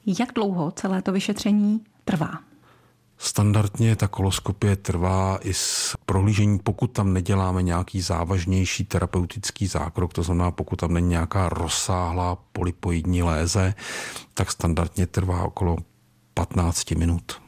Jak 0.06 0.32
dlouho 0.35 0.70
celé 0.70 1.02
to 1.02 1.12
vyšetření 1.12 1.80
trvá? 2.04 2.50
Standardně 3.23 3.97
ta 3.97 4.09
koloskopie 4.09 4.77
trvá 4.77 5.39
i 5.43 5.55
s 5.55 5.97
prohlížením, 6.07 6.59
pokud 6.59 6.87
tam 6.87 7.12
neděláme 7.12 7.62
nějaký 7.62 8.00
závažnější 8.00 8.85
terapeutický 8.85 9.67
zákrok, 9.67 10.12
to 10.12 10.23
znamená, 10.23 10.50
pokud 10.50 10.77
tam 10.77 10.95
není 10.95 11.09
nějaká 11.09 11.49
rozsáhlá 11.49 12.37
polypoidní 12.53 13.23
léze, 13.23 13.75
tak 14.35 14.53
standardně 14.53 15.07
trvá 15.07 15.43
okolo 15.43 15.77
15 16.35 16.91
minut. 16.91 17.41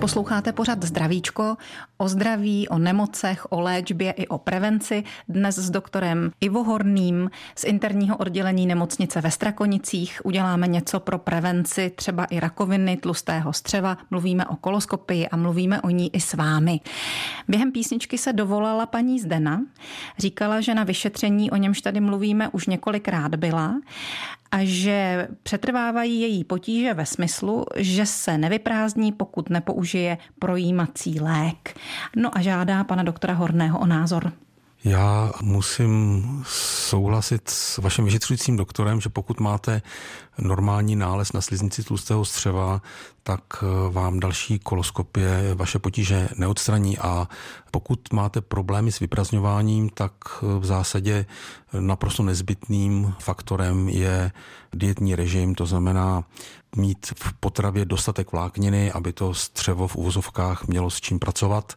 Posloucháte 0.00 0.52
pořad 0.52 0.82
Zdravíčko 0.82 1.56
o 1.98 2.08
zdraví, 2.08 2.68
o 2.68 2.78
nemocech, 2.78 3.46
o 3.50 3.60
léčbě 3.60 4.10
i 4.10 4.28
o 4.28 4.38
prevenci. 4.38 5.04
Dnes 5.28 5.58
s 5.58 5.70
doktorem 5.70 6.30
Ivo 6.40 6.64
Horným 6.64 7.30
z 7.56 7.64
interního 7.64 8.16
oddělení 8.16 8.66
nemocnice 8.66 9.20
ve 9.20 9.30
Strakonicích. 9.30 10.20
Uděláme 10.24 10.66
něco 10.68 11.00
pro 11.00 11.18
prevenci 11.18 11.92
třeba 11.96 12.24
i 12.24 12.40
rakoviny 12.40 12.96
tlustého 12.96 13.52
střeva. 13.52 13.98
Mluvíme 14.10 14.46
o 14.46 14.56
koloskopii 14.56 15.28
a 15.28 15.36
mluvíme 15.36 15.80
o 15.80 15.90
ní 15.90 16.14
i 16.14 16.20
s 16.20 16.34
vámi. 16.34 16.80
Během 17.48 17.72
písničky 17.72 18.18
se 18.18 18.32
dovolala 18.32 18.86
paní 18.86 19.20
Zdena. 19.20 19.62
Říkala, 20.18 20.60
že 20.60 20.74
na 20.74 20.84
vyšetření, 20.84 21.50
o 21.50 21.56
němž 21.56 21.80
tady 21.80 22.00
mluvíme, 22.00 22.48
už 22.48 22.66
několikrát 22.66 23.34
byla 23.34 23.74
a 24.50 24.58
že 24.62 25.28
přetrvávají 25.42 26.20
její 26.20 26.44
potíže 26.44 26.94
ve 26.94 27.06
smyslu, 27.06 27.64
že 27.76 28.06
se 28.06 28.38
nevyprázdní, 28.38 29.12
pokud 29.12 29.50
nepoužije 29.50 30.18
projímací 30.38 31.20
lék. 31.20 31.80
No 32.16 32.38
a 32.38 32.40
žádá 32.40 32.84
pana 32.84 33.02
doktora 33.02 33.34
Horného 33.34 33.78
o 33.78 33.86
názor. 33.86 34.32
Já 34.84 35.32
musím 35.42 36.24
souhlasit 36.88 37.48
s 37.48 37.78
vaším 37.78 38.04
vyšetřujícím 38.04 38.56
doktorem, 38.56 39.00
že 39.00 39.08
pokud 39.08 39.40
máte 39.40 39.82
normální 40.38 40.96
nález 40.96 41.32
na 41.32 41.40
sliznici 41.40 41.82
tlustého 41.82 42.24
střeva, 42.24 42.82
tak 43.22 43.40
eh, 43.62 43.66
vám 43.90 44.20
další 44.20 44.58
koloskopie 44.58 45.54
vaše 45.54 45.78
potíže 45.78 46.28
neodstraní. 46.36 46.98
A 46.98 47.28
pokud 47.70 48.12
máte 48.12 48.40
problémy 48.40 48.92
s 48.92 49.00
vyprazňováním, 49.00 49.88
tak 49.88 50.12
eh, 50.42 50.58
v 50.58 50.64
zásadě 50.64 51.26
naprosto 51.80 52.22
nezbytným 52.22 53.14
faktorem 53.18 53.88
je 53.88 54.32
dietní 54.74 55.16
režim, 55.16 55.54
to 55.54 55.66
znamená 55.66 56.24
mít 56.76 57.06
v 57.06 57.32
potravě 57.40 57.84
dostatek 57.84 58.32
vlákniny, 58.32 58.92
aby 58.92 59.12
to 59.12 59.34
střevo 59.34 59.88
v 59.88 59.96
uvozovkách 59.96 60.66
mělo 60.66 60.90
s 60.90 61.00
čím 61.00 61.18
pracovat. 61.18 61.72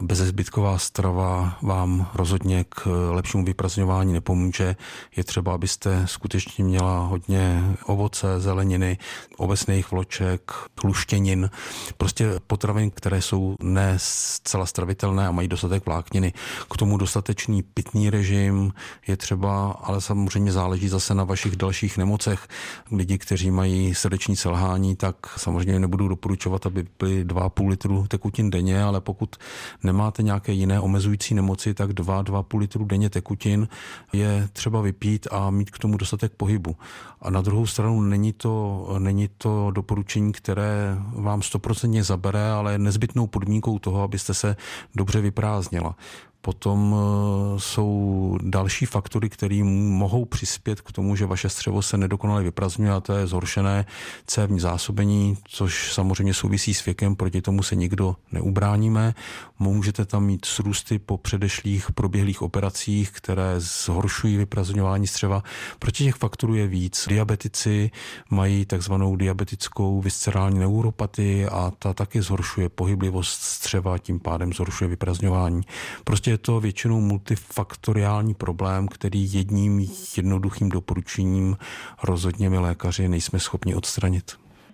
Bezezbytková 0.00 0.78
strava 0.78 1.58
vám 1.62 2.10
rozhodně 2.14 2.64
k 2.68 2.86
lepšímu 3.10 3.44
vyprazňování 3.44 4.12
nepomůže. 4.12 4.76
Je 5.16 5.24
třeba, 5.24 5.54
abyste 5.54 6.02
skutečně 6.06 6.64
měla 6.64 7.06
hodně 7.06 7.74
ovoce, 7.86 8.40
zeleniny, 8.40 8.98
ovesných 9.36 9.90
vloček, 9.90 10.52
hluštěnin, 10.84 11.50
prostě 11.96 12.32
potravin, 12.46 12.90
které 12.90 13.22
jsou 13.22 13.56
ne 13.62 13.94
zcela 13.96 14.66
stravitelné 14.66 15.26
a 15.28 15.30
mají 15.30 15.48
dostatek 15.48 15.86
vlákniny. 15.86 16.32
K 16.70 16.76
tomu 16.76 16.96
dostatečný 16.96 17.62
pitný 17.62 18.10
režim 18.10 18.72
je 19.06 19.16
třeba, 19.16 19.70
ale 19.70 20.00
samozřejmě 20.00 20.52
záleží 20.52 20.88
zase 20.88 21.14
na 21.14 21.24
vašich 21.24 21.56
dalších 21.56 21.98
nemocech. 21.98 22.48
Lidi, 22.92 23.18
kteří 23.18 23.50
mají 23.50 23.94
srdeční 23.94 24.36
selhání, 24.44 24.96
tak 24.96 25.16
samozřejmě 25.36 25.80
nebudu 25.80 26.08
doporučovat, 26.08 26.66
aby 26.66 26.86
byly 26.98 27.24
2,5 27.24 27.68
litru 27.68 28.06
tekutin 28.08 28.50
denně, 28.50 28.82
ale 28.82 29.00
pokud 29.00 29.36
nemáte 29.82 30.22
nějaké 30.22 30.52
jiné 30.52 30.80
omezující 30.80 31.34
nemoci, 31.34 31.74
tak 31.74 31.92
2, 31.92 32.22
2,5 32.22 32.58
litru 32.58 32.84
denně 32.84 33.10
tekutin 33.10 33.68
je 34.12 34.48
třeba 34.52 34.80
vypít 34.80 35.26
a 35.32 35.50
mít 35.50 35.70
k 35.70 35.78
tomu 35.78 35.96
dostatek 35.96 36.32
pohybu. 36.36 36.76
A 37.22 37.30
na 37.30 37.40
druhou 37.40 37.66
stranu 37.66 38.00
není 38.00 38.32
to, 38.32 38.86
není 38.98 39.28
to 39.38 39.70
doporučení, 39.70 40.32
které 40.32 40.98
vám 41.16 41.42
stoprocentně 41.42 42.04
zabere, 42.04 42.50
ale 42.50 42.72
je 42.72 42.78
nezbytnou 42.78 43.26
podmínkou 43.26 43.78
toho, 43.78 44.02
abyste 44.02 44.34
se 44.34 44.56
dobře 44.94 45.20
vyprázdnila. 45.20 45.96
Potom 46.44 46.94
eh, 46.94 47.60
jsou 47.60 48.38
další 48.42 48.86
faktory, 48.86 49.30
které 49.30 49.64
mohou 49.64 50.24
přispět 50.24 50.80
k 50.80 50.92
tomu, 50.92 51.16
že 51.16 51.26
vaše 51.26 51.48
střevo 51.48 51.82
se 51.82 51.96
nedokonale 51.96 52.42
vyprazňuje 52.42 52.92
a 52.92 53.00
to 53.00 53.12
je 53.12 53.26
zhoršené 53.26 53.86
cévní 54.26 54.60
zásobení, 54.60 55.38
což 55.44 55.92
samozřejmě 55.92 56.34
souvisí 56.34 56.74
s 56.74 56.84
věkem, 56.84 57.16
proti 57.16 57.42
tomu 57.42 57.62
se 57.62 57.76
nikdo 57.76 58.16
neubráníme. 58.32 59.14
Můžete 59.58 60.04
tam 60.04 60.24
mít 60.24 60.44
srůsty 60.44 60.98
po 60.98 61.18
předešlých 61.18 61.92
proběhlých 61.92 62.42
operacích, 62.42 63.10
které 63.10 63.54
zhoršují 63.56 64.36
vyprazňování 64.36 65.06
střeva. 65.06 65.42
Proti 65.78 66.04
těch 66.04 66.14
faktorů 66.14 66.54
je 66.54 66.66
víc. 66.66 67.08
Diabetici 67.08 67.90
mají 68.30 68.66
takzvanou 68.66 69.16
diabetickou 69.16 70.00
viscerální 70.00 70.58
neuropatii 70.58 71.46
a 71.46 71.72
ta 71.78 71.92
taky 71.94 72.22
zhoršuje 72.22 72.68
pohyblivost 72.68 73.42
střeva, 73.42 73.98
tím 73.98 74.20
pádem 74.20 74.52
zhoršuje 74.52 74.88
vyprazňování. 74.88 75.60
Prostě 76.04 76.33
je 76.34 76.38
to 76.38 76.60
většinou 76.60 77.00
multifaktoriální 77.00 78.34
problém, 78.34 78.88
který 78.88 79.32
jedním 79.32 79.72
jednoduchým 80.16 80.68
doporučením 80.68 81.56
rozhodně 82.02 82.50
my 82.50 82.58
lékaři 82.58 83.08
nejsme 83.08 83.38
schopni 83.38 83.74
odstranit. 83.74 84.26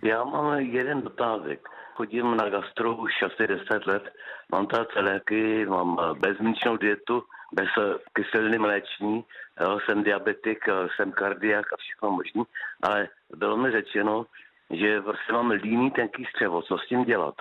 Já 0.03 0.25
mám 0.25 0.59
jeden 0.59 1.03
dotázek. 1.03 1.69
Chodím 1.95 2.37
na 2.37 2.49
gastro 2.49 2.97
už 2.97 3.13
asi 3.23 3.47
10 3.47 3.87
let, 3.87 4.03
mám 4.53 4.67
tady 4.67 4.87
celéky, 4.95 5.67
mám 5.67 5.99
bezmíčnou 6.21 6.77
dietu, 6.77 7.23
bez 7.53 7.69
kyseliny 8.13 8.59
mléční, 8.59 9.25
jsem 9.85 10.03
diabetik, 10.03 10.59
jsem 10.97 11.13
kardiak 11.13 11.73
a 11.73 11.77
všechno 11.77 12.11
možný, 12.11 12.43
ale 12.83 13.09
bylo 13.37 13.57
mi 13.57 13.71
řečeno, 13.71 14.27
že 14.71 15.01
prostě 15.01 15.33
mám 15.33 15.51
líný 15.51 15.91
tenký 15.91 16.25
střevo, 16.25 16.63
co 16.63 16.79
s 16.79 16.89
tím 16.89 17.05
dělat? 17.05 17.35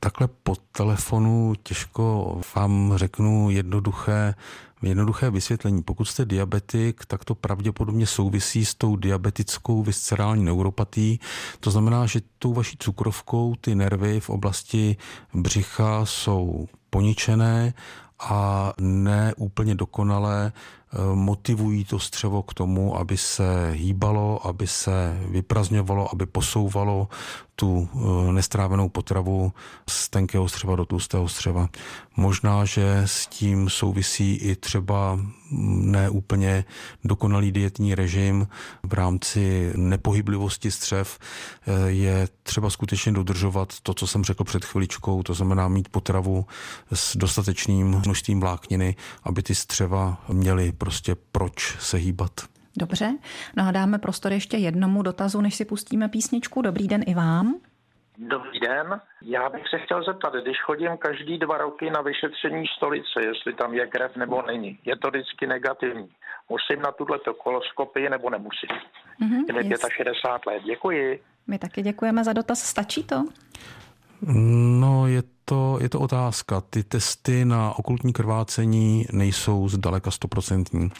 Takhle 0.00 0.28
po 0.42 0.54
telefonu 0.72 1.54
těžko 1.62 2.40
vám 2.56 2.92
řeknu 2.96 3.50
jednoduché, 3.50 4.34
jednoduché 4.82 5.30
vysvětlení. 5.30 5.82
Pokud 5.82 6.04
jste 6.04 6.24
diabetik, 6.24 7.04
tak 7.04 7.24
to 7.24 7.34
pravděpodobně 7.34 8.06
souvisí 8.06 8.64
s 8.64 8.74
tou 8.74 8.96
diabetickou 8.96 9.82
viscerální 9.82 10.44
neuropatí. 10.44 11.20
To 11.60 11.70
znamená, 11.70 12.06
že 12.06 12.20
tou 12.38 12.52
vaší 12.52 12.76
cukrovkou 12.78 13.54
ty 13.60 13.74
nervy 13.74 14.20
v 14.20 14.30
oblasti 14.30 14.96
břicha 15.34 16.06
jsou 16.06 16.66
poničené 16.90 17.74
a 18.20 18.72
ne 18.80 19.34
úplně 19.36 19.74
dokonalé 19.74 20.52
eh, 20.52 20.85
motivují 21.14 21.84
to 21.84 21.98
střevo 21.98 22.42
k 22.42 22.54
tomu, 22.54 22.96
aby 22.96 23.16
se 23.16 23.70
hýbalo, 23.70 24.46
aby 24.46 24.66
se 24.66 25.18
vyprazňovalo, 25.28 26.12
aby 26.12 26.26
posouvalo 26.26 27.08
tu 27.56 27.88
eh, 27.94 28.32
nestrávenou 28.32 28.88
potravu 28.88 29.52
z 29.88 30.08
tenkého 30.08 30.48
střeva 30.48 30.76
do 30.76 30.84
tlustého 30.84 31.28
střeva. 31.28 31.68
Možná, 32.16 32.64
že 32.64 33.02
s 33.04 33.26
tím 33.26 33.70
souvisí 33.70 34.34
i 34.34 34.56
třeba 34.56 35.18
neúplně 35.50 36.64
dokonalý 37.04 37.52
dietní 37.52 37.94
režim 37.94 38.48
v 38.82 38.92
rámci 38.92 39.72
nepohyblivosti 39.76 40.70
střev. 40.70 41.18
Eh, 41.66 41.90
je 41.90 42.28
třeba 42.42 42.70
skutečně 42.70 43.12
dodržovat 43.12 43.80
to, 43.82 43.94
co 43.94 44.06
jsem 44.06 44.24
řekl 44.24 44.44
před 44.44 44.64
chviličkou, 44.64 45.22
to 45.22 45.34
znamená 45.34 45.68
mít 45.68 45.88
potravu 45.88 46.46
s 46.92 47.16
dostatečným 47.16 47.86
množstvím 48.04 48.40
vlákniny, 48.40 48.96
aby 49.24 49.42
ty 49.42 49.54
střeva 49.54 50.24
měly 50.28 50.72
prostě 50.86 51.14
proč 51.32 51.76
se 51.78 51.96
hýbat. 51.96 52.30
Dobře, 52.76 53.18
no 53.56 53.68
a 53.68 53.70
dáme 53.70 53.98
prostor 53.98 54.32
ještě 54.32 54.56
jednomu 54.56 55.02
dotazu, 55.02 55.40
než 55.40 55.54
si 55.54 55.64
pustíme 55.64 56.08
písničku. 56.08 56.62
Dobrý 56.62 56.88
den 56.88 57.02
i 57.06 57.14
vám. 57.14 57.54
Dobrý 58.18 58.60
den. 58.60 59.00
Já 59.22 59.48
bych 59.48 59.62
se 59.70 59.78
chtěl 59.78 60.04
zeptat, 60.04 60.32
když 60.42 60.56
chodím 60.62 60.96
každý 60.96 61.38
dva 61.38 61.58
roky 61.58 61.90
na 61.90 62.00
vyšetření 62.00 62.64
stolice, 62.76 63.18
jestli 63.24 63.54
tam 63.54 63.74
je 63.74 63.86
krev 63.86 64.16
nebo 64.16 64.42
není, 64.42 64.78
je 64.84 64.96
to 64.96 65.08
vždycky 65.08 65.46
negativní. 65.46 66.08
Musím 66.48 66.82
na 66.82 66.92
tuhle 66.92 67.18
koloskopii 67.42 68.10
nebo 68.10 68.30
nemusím? 68.30 68.68
Mm-hmm, 69.20 69.44
je 69.48 69.54
mi 69.54 69.74
65 69.96 70.52
let. 70.52 70.62
Děkuji. 70.64 71.22
My 71.46 71.58
taky 71.58 71.82
děkujeme 71.82 72.24
za 72.24 72.32
dotaz. 72.32 72.58
Stačí 72.62 73.04
to? 73.04 73.24
No, 74.22 75.06
je 75.06 75.22
to, 75.44 75.78
je 75.80 75.88
to 75.88 76.00
otázka. 76.00 76.60
Ty 76.60 76.82
testy 76.82 77.44
na 77.44 77.78
okultní 77.78 78.12
krvácení 78.12 79.06
nejsou 79.12 79.68
zdaleka 79.68 80.10
stoprocentní. 80.10 80.90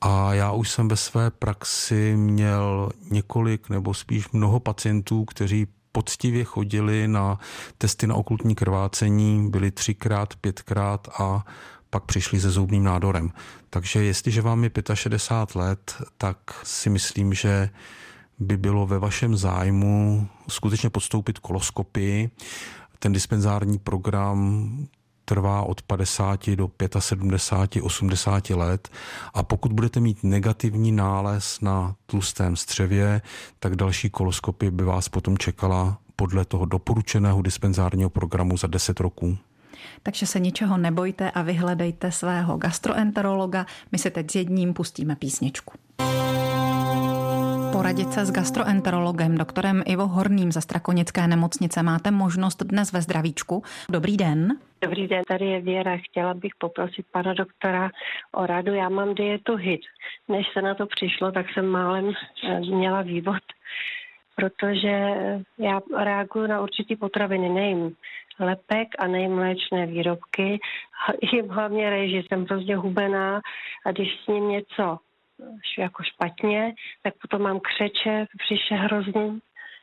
A 0.00 0.34
já 0.34 0.52
už 0.52 0.70
jsem 0.70 0.88
ve 0.88 0.96
své 0.96 1.30
praxi 1.30 2.16
měl 2.16 2.90
několik 3.10 3.68
nebo 3.68 3.94
spíš 3.94 4.30
mnoho 4.32 4.60
pacientů, 4.60 5.24
kteří 5.24 5.66
poctivě 5.92 6.44
chodili 6.44 7.08
na 7.08 7.38
testy 7.78 8.06
na 8.06 8.14
okultní 8.14 8.54
krvácení, 8.54 9.50
byli 9.50 9.70
třikrát, 9.70 10.34
pětkrát 10.36 11.08
a 11.18 11.44
pak 11.90 12.04
přišli 12.04 12.40
se 12.40 12.50
zoubným 12.50 12.84
nádorem. 12.84 13.32
Takže 13.70 14.04
jestliže 14.04 14.42
vám 14.42 14.64
je 14.64 14.70
65 14.94 15.60
let, 15.60 15.94
tak 16.18 16.38
si 16.62 16.90
myslím, 16.90 17.34
že 17.34 17.70
by 18.38 18.56
bylo 18.56 18.86
ve 18.86 18.98
vašem 18.98 19.36
zájmu 19.36 20.26
skutečně 20.48 20.90
podstoupit 20.90 21.38
koloskopii. 21.38 22.30
Ten 22.98 23.12
dispenzární 23.12 23.78
program 23.78 24.68
trvá 25.24 25.62
od 25.62 25.82
50 25.82 26.50
do 26.50 26.70
75, 26.98 27.82
80 27.82 28.50
let 28.50 28.88
a 29.34 29.42
pokud 29.42 29.72
budete 29.72 30.00
mít 30.00 30.24
negativní 30.24 30.92
nález 30.92 31.60
na 31.60 31.94
tlustém 32.06 32.56
střevě, 32.56 33.22
tak 33.58 33.76
další 33.76 34.10
koloskopy 34.10 34.70
by 34.70 34.84
vás 34.84 35.08
potom 35.08 35.38
čekala 35.38 35.98
podle 36.16 36.44
toho 36.44 36.64
doporučeného 36.64 37.42
dispenzárního 37.42 38.10
programu 38.10 38.56
za 38.56 38.66
10 38.66 39.00
roků. 39.00 39.38
Takže 40.02 40.26
se 40.26 40.40
ničeho 40.40 40.76
nebojte 40.76 41.30
a 41.30 41.42
vyhledejte 41.42 42.12
svého 42.12 42.56
gastroenterologa. 42.56 43.66
My 43.92 43.98
se 43.98 44.10
teď 44.10 44.30
s 44.30 44.34
jedním 44.34 44.74
pustíme 44.74 45.16
písničku. 45.16 45.72
Poradit 47.74 48.12
se 48.12 48.26
s 48.26 48.32
gastroenterologem, 48.32 49.38
doktorem 49.38 49.82
Ivo 49.86 50.06
Horným 50.06 50.52
ze 50.52 50.60
Strakonické 50.60 51.26
nemocnice 51.26 51.82
máte 51.82 52.10
možnost 52.10 52.62
dnes 52.62 52.92
ve 52.92 53.00
zdravíčku. 53.02 53.62
Dobrý 53.90 54.16
den. 54.16 54.48
Dobrý 54.82 55.08
den, 55.08 55.22
tady 55.28 55.46
je 55.46 55.60
Věra. 55.60 55.96
Chtěla 55.96 56.34
bych 56.34 56.52
poprosit 56.58 57.06
pana 57.12 57.34
doktora 57.34 57.90
o 58.32 58.46
radu. 58.46 58.74
Já 58.74 58.88
mám 58.88 59.14
dietu 59.14 59.56
HIT. 59.56 59.80
Než 60.28 60.46
se 60.52 60.62
na 60.62 60.74
to 60.74 60.86
přišlo, 60.86 61.32
tak 61.32 61.46
jsem 61.54 61.66
málem 61.66 62.12
eh, 62.48 62.60
měla 62.60 63.02
vývod, 63.02 63.42
protože 64.36 65.14
já 65.58 65.80
reaguju 65.96 66.46
na 66.46 66.60
určitý 66.60 66.96
potraviny. 66.96 67.48
Nejím 67.48 67.96
lepek 68.40 68.88
a 68.98 69.06
nejím 69.06 69.34
mléčné 69.34 69.86
výrobky. 69.86 70.60
Jím 71.32 71.48
hlavně 71.56 71.90
rejži, 71.90 72.24
jsem 72.28 72.46
prostě 72.46 72.76
hubená 72.76 73.40
a 73.86 73.92
když 73.92 74.08
s 74.24 74.26
ním 74.26 74.48
něco 74.48 74.98
jako 75.78 76.02
špatně, 76.02 76.74
tak 77.02 77.14
potom 77.22 77.42
mám 77.42 77.60
křeče 77.60 78.26
v 78.26 78.36
břiše 78.36 78.74
hrozný 78.74 79.40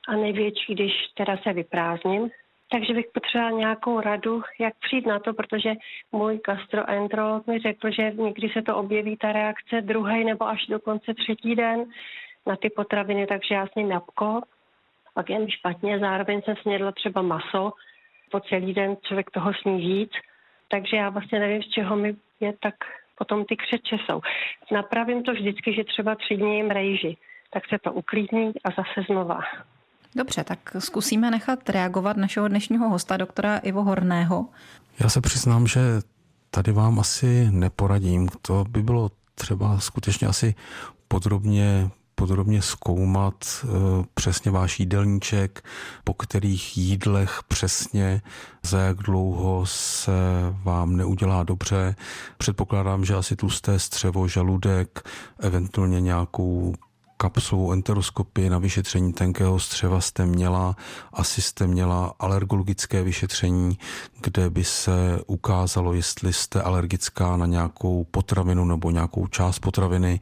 a 0.08 0.16
největší, 0.16 0.74
když 0.74 0.94
teda 1.18 1.38
se 1.38 1.54
vyprázdním. 1.54 2.30
Takže 2.72 2.94
bych 2.94 3.06
potřebovala 3.14 3.60
nějakou 3.60 4.00
radu, 4.00 4.42
jak 4.60 4.74
přijít 4.80 5.06
na 5.06 5.20
to, 5.20 5.34
protože 5.34 5.74
můj 6.12 6.40
gastroenterolog 6.48 7.48
mi 7.48 7.60
řekl, 7.60 7.92
že 7.92 8.12
někdy 8.12 8.50
se 8.50 8.62
to 8.62 8.76
objeví 8.76 9.18
ta 9.18 9.32
reakce 9.32 9.82
druhý 9.82 10.24
nebo 10.24 10.48
až 10.48 10.66
dokonce 10.68 11.14
třetí 11.14 11.56
den 11.56 11.86
na 12.46 12.56
ty 12.56 12.70
potraviny, 12.70 13.28
takže 13.28 13.56
já 13.56 13.68
s 13.68 13.76
ním 13.76 13.92
jabko, 13.92 14.42
pak 15.14 15.30
jen 15.30 15.50
špatně, 15.50 16.00
zároveň 16.00 16.42
jsem 16.42 16.56
snědla 16.56 16.92
třeba 16.92 17.22
maso, 17.22 17.74
po 18.32 18.40
celý 18.40 18.74
den 18.74 18.98
člověk 19.02 19.32
toho 19.32 19.54
sní 19.54 19.78
víc, 19.78 20.12
takže 20.68 20.98
já 20.98 21.10
vlastně 21.10 21.40
nevím, 21.40 21.64
z 21.64 21.70
čeho 21.70 21.96
mi 21.96 22.16
je 22.40 22.54
tak 22.60 22.76
potom 23.18 23.46
ty 23.46 23.56
křeče 23.58 23.96
jsou. 24.06 24.22
Napravím 24.72 25.24
to 25.24 25.32
vždycky, 25.32 25.74
že 25.74 25.84
třeba 25.84 26.16
tři 26.16 26.38
dny 26.38 26.56
jim 26.56 26.70
rejži, 26.70 27.18
tak 27.54 27.64
se 27.70 27.78
to 27.84 27.94
uklidní 27.94 28.52
a 28.64 28.70
zase 28.70 29.08
znova. 29.10 29.40
Dobře, 30.16 30.44
tak 30.44 30.60
zkusíme 30.80 31.32
nechat 31.32 31.70
reagovat 31.70 32.18
našeho 32.18 32.48
dnešního 32.48 32.90
hosta, 32.90 33.18
doktora 33.18 33.58
Ivo 33.58 33.84
Horného. 33.84 34.46
Já 35.00 35.10
se 35.10 35.22
přiznám, 35.22 35.68
že 35.68 35.80
tady 36.52 36.72
vám 36.72 37.00
asi 37.00 37.48
neporadím. 37.52 38.30
To 38.42 38.64
by 38.70 38.84
bylo 38.84 39.10
třeba 39.36 39.80
skutečně 39.80 40.28
asi 40.28 40.56
podrobně 41.08 41.90
podrobně 42.22 42.62
zkoumat 42.62 43.36
eh, 43.64 43.68
přesně 44.14 44.52
váš 44.52 44.80
jídelníček, 44.80 45.64
po 46.04 46.14
kterých 46.14 46.78
jídlech 46.78 47.40
přesně 47.48 48.22
za 48.64 48.80
jak 48.80 48.98
dlouho 48.98 49.66
se 49.66 50.12
vám 50.64 50.98
neudělá 50.98 51.44
dobře. 51.44 51.96
Předpokládám, 52.38 53.06
že 53.06 53.16
asi 53.16 53.36
tlusté 53.36 53.80
střevo, 53.80 54.28
žaludek, 54.28 55.10
eventuálně 55.40 56.02
nějakou 56.02 56.74
kapsovou 57.18 57.72
enteroskopii 57.72 58.50
na 58.50 58.60
vyšetření 58.60 59.14
tenkého 59.14 59.60
střeva 59.60 60.02
jste 60.02 60.26
měla, 60.26 60.76
asi 61.14 61.42
jste 61.42 61.68
měla 61.68 62.14
alergologické 62.20 63.04
vyšetření, 63.04 63.78
kde 64.22 64.50
by 64.50 64.64
se 64.64 65.22
ukázalo, 65.28 65.94
jestli 65.94 66.34
jste 66.34 66.62
alergická 66.62 67.38
na 67.38 67.46
nějakou 67.46 68.04
potravinu 68.12 68.66
nebo 68.66 68.92
nějakou 68.92 69.28
část 69.28 69.60
potraviny, 69.60 70.20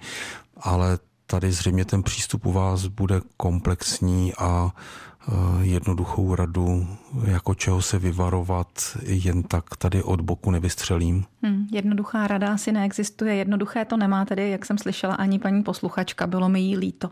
ale 0.58 1.00
tady 1.32 1.52
zřejmě 1.52 1.86
ten 1.86 2.04
přístup 2.04 2.46
u 2.46 2.52
vás 2.52 2.88
bude 2.88 3.16
komplexní 3.38 4.32
a 4.40 4.70
e, 4.70 5.66
jednoduchou 5.66 6.36
radu, 6.36 6.88
jako 7.32 7.56
čeho 7.56 7.82
se 7.82 8.00
vyvarovat, 8.00 8.68
jen 9.04 9.44
tak 9.44 9.64
tady 9.78 10.04
od 10.04 10.22
boku 10.22 10.52
nevystřelím. 10.52 11.24
Hmm, 11.44 11.68
jednoduchá 11.72 12.28
rada 12.28 12.54
asi 12.54 12.72
neexistuje. 12.72 13.36
Jednoduché 13.36 13.86
to 13.86 13.98
nemá 13.98 14.26
tedy, 14.26 14.50
jak 14.50 14.66
jsem 14.66 14.78
slyšela, 14.78 15.16
ani 15.16 15.40
paní 15.40 15.64
posluchačka. 15.64 16.28
Bylo 16.28 16.50
mi 16.50 16.60
jí 16.60 16.78
líto. 16.78 17.10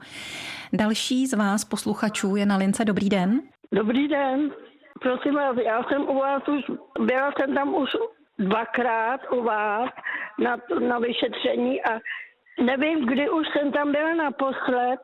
Další 0.74 1.28
z 1.28 1.34
vás 1.34 1.66
posluchačů 1.66 2.36
je 2.36 2.46
na 2.46 2.58
lince. 2.58 2.86
Dobrý 2.86 3.10
den. 3.10 3.42
Dobrý 3.72 4.08
den. 4.08 4.52
Prosím 5.02 5.36
vás, 5.36 5.56
já 5.66 5.84
jsem 5.84 6.02
u 6.02 6.20
vás 6.20 6.44
už, 6.48 6.64
byla 7.06 7.32
jsem 7.38 7.56
tam 7.56 7.76
už 7.76 7.90
dvakrát 8.40 9.22
u 9.32 9.44
vás 9.44 9.90
na, 10.40 10.58
na 10.88 11.00
vyšetření 11.00 11.84
a 11.84 12.00
Nevím, 12.66 13.06
kdy 13.06 13.30
už 13.30 13.48
jsem 13.48 13.72
tam 13.72 13.92
byla 13.92 14.14
naposled 14.14 15.00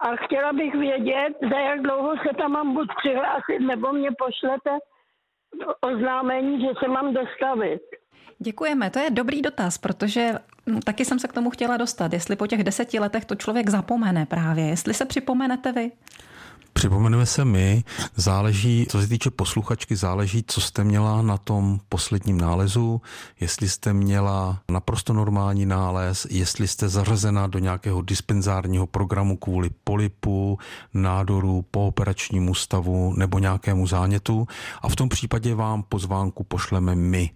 a 0.00 0.16
chtěla 0.16 0.52
bych 0.52 0.74
vědět, 0.74 1.32
za 1.50 1.58
jak 1.58 1.82
dlouho 1.82 2.16
se 2.16 2.36
tam 2.38 2.52
mám 2.52 2.74
buď 2.74 2.88
přihlásit, 2.98 3.58
nebo 3.60 3.92
mě 3.92 4.10
pošlete 4.18 4.70
oznámení, 5.80 6.60
že 6.60 6.68
se 6.78 6.88
mám 6.88 7.14
dostavit. 7.14 7.82
Děkujeme, 8.38 8.90
to 8.90 8.98
je 8.98 9.10
dobrý 9.10 9.42
dotaz, 9.42 9.78
protože 9.78 10.32
taky 10.84 11.04
jsem 11.04 11.18
se 11.18 11.28
k 11.28 11.32
tomu 11.32 11.50
chtěla 11.50 11.76
dostat. 11.76 12.12
Jestli 12.12 12.36
po 12.36 12.46
těch 12.46 12.64
deseti 12.64 12.98
letech 12.98 13.24
to 13.24 13.34
člověk 13.34 13.68
zapomene 13.68 14.26
právě, 14.26 14.64
jestli 14.66 14.94
se 14.94 15.04
připomenete 15.06 15.72
vy? 15.72 15.92
Připomeneme 16.76 17.26
se 17.26 17.44
my, 17.44 17.84
záleží, 18.16 18.86
co 18.90 19.00
se 19.00 19.08
týče 19.08 19.30
posluchačky, 19.30 19.96
záleží, 19.96 20.44
co 20.46 20.60
jste 20.60 20.84
měla 20.84 21.22
na 21.22 21.38
tom 21.38 21.80
posledním 21.88 22.38
nálezu, 22.38 23.00
jestli 23.40 23.68
jste 23.68 23.92
měla 23.92 24.60
naprosto 24.70 25.12
normální 25.12 25.66
nález, 25.66 26.26
jestli 26.30 26.68
jste 26.68 26.88
zařazena 26.88 27.46
do 27.46 27.58
nějakého 27.58 28.02
dispenzárního 28.02 28.86
programu 28.86 29.36
kvůli 29.36 29.70
polipu, 29.84 30.58
nádoru, 30.94 31.64
pooperačnímu 31.70 32.54
stavu 32.54 33.14
nebo 33.16 33.38
nějakému 33.38 33.86
zánětu 33.86 34.46
a 34.82 34.88
v 34.88 34.96
tom 34.96 35.08
případě 35.08 35.54
vám 35.54 35.82
pozvánku 35.82 36.44
pošleme 36.44 36.94
my. 36.94 37.30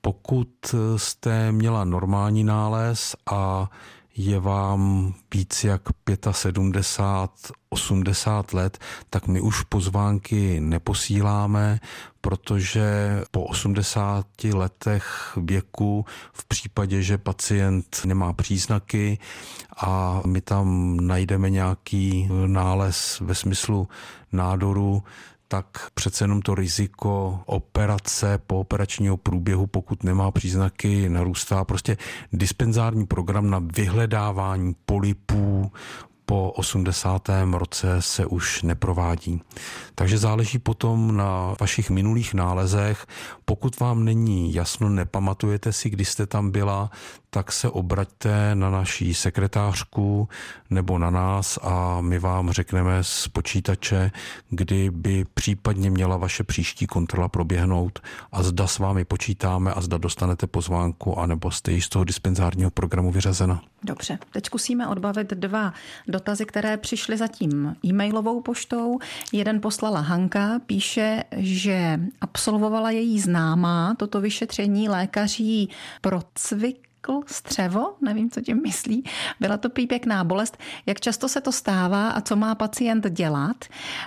Pokud 0.00 0.74
jste 0.96 1.52
měla 1.52 1.84
normální 1.84 2.44
nález 2.44 3.16
a 3.30 3.70
je 4.16 4.40
vám 4.40 5.14
víc 5.34 5.64
jak 5.64 5.82
75, 6.30 7.52
80 7.68 8.52
let, 8.52 8.78
tak 9.10 9.26
my 9.26 9.40
už 9.40 9.62
pozvánky 9.62 10.60
neposíláme, 10.60 11.80
protože 12.20 13.20
po 13.30 13.44
80 13.44 14.26
letech 14.44 15.32
věku 15.36 16.04
v 16.32 16.44
případě, 16.44 17.02
že 17.02 17.18
pacient 17.18 18.00
nemá 18.04 18.32
příznaky 18.32 19.18
a 19.76 20.22
my 20.26 20.40
tam 20.40 20.96
najdeme 20.96 21.50
nějaký 21.50 22.28
nález 22.46 23.20
ve 23.20 23.34
smyslu 23.34 23.88
nádoru, 24.32 25.02
tak 25.52 25.90
přece 25.94 26.24
jenom 26.24 26.42
to 26.42 26.54
riziko 26.54 27.40
operace 27.46 28.38
po 28.46 28.60
operačního 28.60 29.16
průběhu, 29.16 29.66
pokud 29.66 30.04
nemá 30.04 30.30
příznaky, 30.30 31.08
narůstá. 31.08 31.64
Prostě 31.64 31.96
dispenzární 32.32 33.06
program 33.06 33.50
na 33.50 33.62
vyhledávání 33.76 34.76
polipů, 34.86 35.72
po 36.26 36.50
80. 36.50 37.28
roce 37.52 38.02
se 38.02 38.26
už 38.26 38.62
neprovádí. 38.62 39.42
Takže 39.94 40.18
záleží 40.18 40.58
potom 40.58 41.16
na 41.16 41.54
vašich 41.60 41.90
minulých 41.90 42.34
nálezech. 42.34 43.06
Pokud 43.44 43.80
vám 43.80 44.04
není 44.04 44.54
jasno, 44.54 44.88
nepamatujete 44.88 45.72
si, 45.72 45.90
kdy 45.90 46.04
jste 46.04 46.26
tam 46.26 46.50
byla, 46.50 46.90
tak 47.34 47.52
se 47.52 47.68
obraťte 47.68 48.54
na 48.54 48.70
naší 48.70 49.14
sekretářku 49.14 50.28
nebo 50.70 50.98
na 50.98 51.10
nás 51.10 51.58
a 51.62 52.00
my 52.00 52.18
vám 52.18 52.50
řekneme 52.50 53.04
z 53.04 53.28
počítače, 53.28 54.10
kdy 54.50 54.90
by 54.90 55.24
případně 55.34 55.90
měla 55.90 56.16
vaše 56.16 56.44
příští 56.44 56.86
kontrola 56.86 57.28
proběhnout 57.28 57.98
a 58.32 58.42
zda 58.42 58.66
s 58.66 58.78
vámi 58.78 59.04
počítáme 59.04 59.72
a 59.72 59.80
zda 59.80 59.98
dostanete 59.98 60.46
pozvánku 60.46 61.18
anebo 61.18 61.50
jste 61.50 61.72
již 61.72 61.84
z 61.84 61.88
toho 61.88 62.04
dispenzárního 62.04 62.70
programu 62.70 63.10
vyřazena. 63.10 63.62
Dobře, 63.84 64.18
teď 64.32 64.46
zkusíme 64.46 64.88
odbavit 64.88 65.30
dva 65.30 65.72
dotazy, 66.08 66.46
které 66.46 66.76
přišly 66.76 67.16
zatím 67.16 67.76
e-mailovou 67.84 68.40
poštou. 68.40 68.98
Jeden 69.32 69.60
poslala 69.60 70.00
Hanka, 70.00 70.58
píše, 70.66 71.24
že 71.36 72.00
absolvovala 72.20 72.90
její 72.90 73.20
známá 73.20 73.94
toto 73.98 74.20
vyšetření 74.20 74.88
lékaří 74.88 75.70
procvik 77.02 77.30
střevo, 77.30 77.94
nevím, 78.00 78.30
co 78.30 78.40
tím 78.40 78.62
myslí. 78.62 79.04
Byla 79.40 79.56
to 79.56 79.70
prý 79.70 79.86
pěkná 79.86 80.24
bolest. 80.24 80.58
Jak 80.86 81.00
často 81.00 81.28
se 81.28 81.40
to 81.40 81.52
stává 81.52 82.08
a 82.08 82.20
co 82.20 82.36
má 82.36 82.54
pacient 82.54 83.10
dělat? 83.10 83.56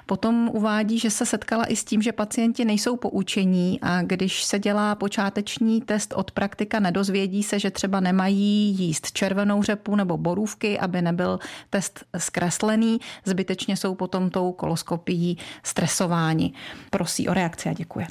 Potom 0.06 0.50
uvádí, 0.54 1.00
že 1.00 1.10
se 1.10 1.26
setkala 1.26 1.66
i 1.66 1.76
s 1.76 1.84
tím, 1.84 2.02
že 2.02 2.12
pacienti 2.12 2.66
nejsou 2.66 2.98
poučení 2.98 3.80
a 3.82 4.02
když 4.02 4.44
se 4.44 4.60
dělá 4.60 4.96
počáteční 4.96 5.82
test 5.82 6.14
od 6.16 6.32
praktika, 6.32 6.80
nedozvědí 6.80 7.44
se, 7.44 7.60
že 7.60 7.72
třeba 7.72 8.00
nemají 8.00 8.76
jíst 8.80 9.12
červenou 9.12 9.64
řepu 9.64 9.96
nebo 9.96 10.18
borůvky, 10.18 10.80
aby 10.80 11.02
nebyl 11.02 11.40
test 11.70 12.04
zkreslený. 12.18 13.00
Zbytečně 13.26 13.78
jsou 13.78 13.96
potom 13.96 14.30
tou 14.30 14.52
koloskopií 14.52 15.38
stresováni. 15.64 16.54
Prosí 16.90 17.28
o 17.28 17.34
reakci 17.34 17.70
a 17.70 17.74
děkuje. 17.74 18.08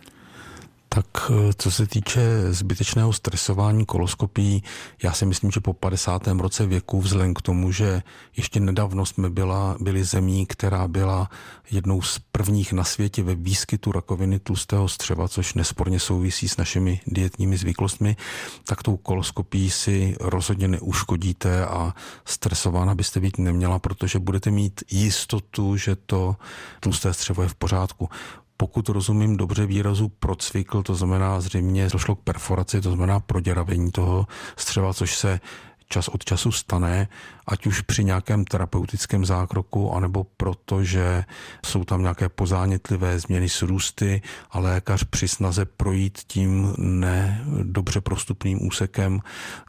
Tak 0.94 1.30
eh, 1.30 1.52
co 1.58 1.70
se 1.70 1.86
týče 1.86 2.52
zbytečného 2.52 3.12
stresování 3.12 3.86
koloskopí, 3.86 4.62
já 5.02 5.12
si 5.12 5.26
myslím, 5.26 5.50
že 5.50 5.60
po 5.60 5.72
50. 5.72 6.26
roce 6.26 6.66
věku, 6.66 7.00
vzhledem 7.00 7.34
k 7.34 7.42
tomu, 7.42 7.72
že 7.72 8.02
ještě 8.36 8.60
nedávno 8.60 9.06
jsme 9.06 9.30
byla, 9.30 9.76
byli 9.80 10.04
zemí, 10.04 10.46
která 10.46 10.88
byla 10.88 11.30
jednou 11.70 12.02
z 12.02 12.18
prvních 12.32 12.72
na 12.72 12.84
světě 12.84 13.22
ve 13.22 13.34
výskytu 13.34 13.92
rakoviny 13.92 14.38
tlustého 14.38 14.88
střeva, 14.88 15.28
což 15.28 15.54
nesporně 15.54 16.00
souvisí 16.00 16.48
s 16.48 16.56
našimi 16.56 17.00
dietními 17.06 17.56
zvyklostmi, 17.56 18.16
tak 18.64 18.82
tou 18.82 18.96
koloskopí 18.96 19.70
si 19.70 20.16
rozhodně 20.20 20.68
neuškodíte 20.68 21.66
a 21.66 21.94
stresována 22.24 22.94
byste 22.94 23.20
být 23.20 23.38
neměla, 23.38 23.78
protože 23.78 24.18
budete 24.18 24.50
mít 24.50 24.82
jistotu, 24.90 25.76
že 25.76 25.96
to 25.96 26.36
tlusté 26.80 27.14
střevo 27.14 27.42
je 27.42 27.48
v 27.48 27.54
pořádku 27.54 28.08
pokud 28.56 28.88
rozumím 28.88 29.36
dobře 29.36 29.66
výrazu 29.66 30.08
procvikl, 30.08 30.82
to 30.82 30.94
znamená 30.94 31.40
zřejmě 31.40 31.88
došlo 31.92 32.16
k 32.16 32.20
perforaci, 32.20 32.80
to 32.80 32.90
znamená 32.90 33.20
proděravení 33.20 33.90
toho 33.90 34.26
střeva, 34.56 34.94
což 34.94 35.16
se 35.16 35.40
čas 35.88 36.08
od 36.08 36.24
času 36.24 36.52
stane, 36.52 37.08
ať 37.46 37.66
už 37.66 37.80
při 37.80 38.04
nějakém 38.04 38.44
terapeutickém 38.44 39.24
zákroku, 39.24 39.92
anebo 39.92 40.24
proto, 40.36 40.84
že 40.84 41.24
jsou 41.66 41.84
tam 41.84 42.02
nějaké 42.02 42.28
pozánětlivé 42.28 43.18
změny 43.18 43.48
s 43.48 43.62
růsty 43.62 44.22
a 44.50 44.58
lékař 44.58 45.04
při 45.04 45.28
snaze 45.28 45.64
projít 45.64 46.18
tím 46.26 46.74
nedobře 46.78 48.00
prostupným 48.00 48.66
úsekem 48.66 49.20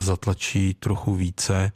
zatlačí 0.02 0.74
trochu 0.74 1.16
více, 1.16 1.72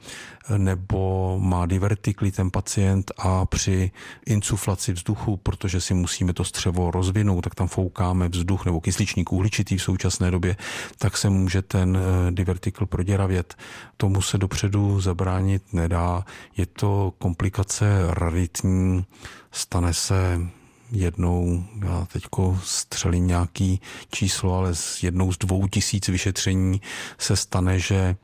nebo 0.58 1.40
má 1.40 1.66
divertikly 1.66 2.32
ten 2.32 2.52
pacient 2.52 3.12
a 3.18 3.46
při 3.46 3.92
insuflaci 4.26 4.94
vzduchu, 4.94 5.38
protože 5.38 5.82
si 5.82 5.94
musíme 5.94 6.34
to 6.34 6.44
střevo 6.44 6.92
rozvinout, 6.92 7.42
tak 7.42 7.56
tam 7.56 7.68
foukáme 7.68 8.30
vzduch 8.30 8.66
nebo 8.66 8.82
kysličník 8.82 9.32
uhličitý 9.32 9.78
v 9.78 9.84
současné 9.84 10.32
době, 10.32 10.56
tak 10.98 11.18
se 11.18 11.30
může 11.30 11.62
ten 11.62 11.98
divertikl 12.30 12.86
proděravět. 12.86 13.56
Tomu 13.98 14.22
se 14.30 14.38
dopředu 14.38 15.02
zabránit 15.02 15.74
nedá. 15.74 16.26
Je 16.58 16.66
to 16.66 17.14
komplikace 17.18 17.86
raritní, 18.10 19.06
stane 19.52 19.94
se 19.94 20.42
jednou, 20.92 21.64
já 21.86 22.08
teďko 22.14 22.60
střelím 22.64 23.28
nějaký 23.28 23.82
číslo, 24.12 24.54
ale 24.54 24.76
z 24.76 25.04
jednou 25.04 25.32
z 25.32 25.38
dvou 25.38 25.68
tisíc 25.68 26.08
vyšetření 26.08 26.82
se 27.18 27.36
stane, 27.36 27.80
že 27.80 28.16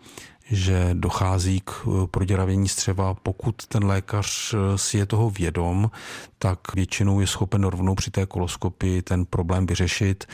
že 0.51 0.89
dochází 0.93 1.61
k 1.63 1.71
eh, 1.87 2.07
proděravění 2.07 2.67
střeva. 2.67 3.13
Pokud 3.13 3.55
ten 3.67 3.85
lékař 3.85 4.53
eh, 4.53 4.77
si 4.77 4.97
je 4.97 5.05
toho 5.05 5.29
vědom, 5.29 5.91
tak 6.39 6.75
většinou 6.75 7.19
je 7.19 7.27
schopen 7.27 7.63
rovnou 7.63 7.95
při 7.95 8.11
té 8.11 8.25
koloskopii 8.25 9.01
ten 9.01 9.25
problém 9.25 9.65
vyřešit. 9.65 10.25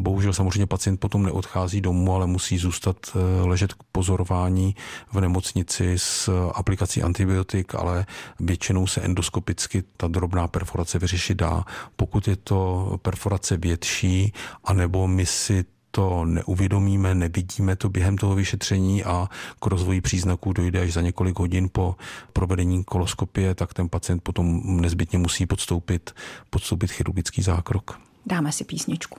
Bohužel 0.00 0.32
samozřejmě 0.32 0.66
pacient 0.66 1.00
potom 1.00 1.22
neodchází 1.22 1.80
domů, 1.80 2.14
ale 2.14 2.26
musí 2.26 2.58
zůstat 2.58 2.96
eh, 3.14 3.46
ležet 3.46 3.74
k 3.74 3.82
pozorování 3.92 4.74
v 5.12 5.20
nemocnici 5.20 5.94
s 5.96 6.50
aplikací 6.54 7.02
antibiotik, 7.02 7.74
ale 7.74 8.06
většinou 8.40 8.86
se 8.86 9.00
endoskopicky 9.00 9.82
ta 9.96 10.08
drobná 10.08 10.48
perforace 10.48 10.98
vyřešit 10.98 11.34
dá. 11.34 11.64
Pokud 11.96 12.28
je 12.28 12.36
to 12.36 12.98
perforace 13.02 13.56
větší, 13.56 14.32
anebo 14.64 15.08
my 15.08 15.26
si 15.26 15.64
to 15.90 16.24
neuvědomíme, 16.24 17.14
nevidíme 17.14 17.76
to 17.76 17.88
během 17.88 18.18
toho 18.18 18.34
vyšetření 18.34 19.04
a 19.04 19.28
k 19.60 19.66
rozvoji 19.66 20.00
příznaků 20.00 20.52
dojde 20.52 20.80
až 20.80 20.92
za 20.92 21.00
několik 21.00 21.38
hodin 21.38 21.68
po 21.72 21.96
provedení 22.32 22.84
koloskopie, 22.84 23.54
tak 23.54 23.74
ten 23.74 23.88
pacient 23.88 24.22
potom 24.22 24.80
nezbytně 24.80 25.18
musí 25.18 25.46
podstoupit, 25.46 26.14
podstoupit 26.50 26.90
chirurgický 26.90 27.42
zákrok. 27.42 28.00
Dáme 28.26 28.52
si 28.52 28.64
písničku. 28.64 29.18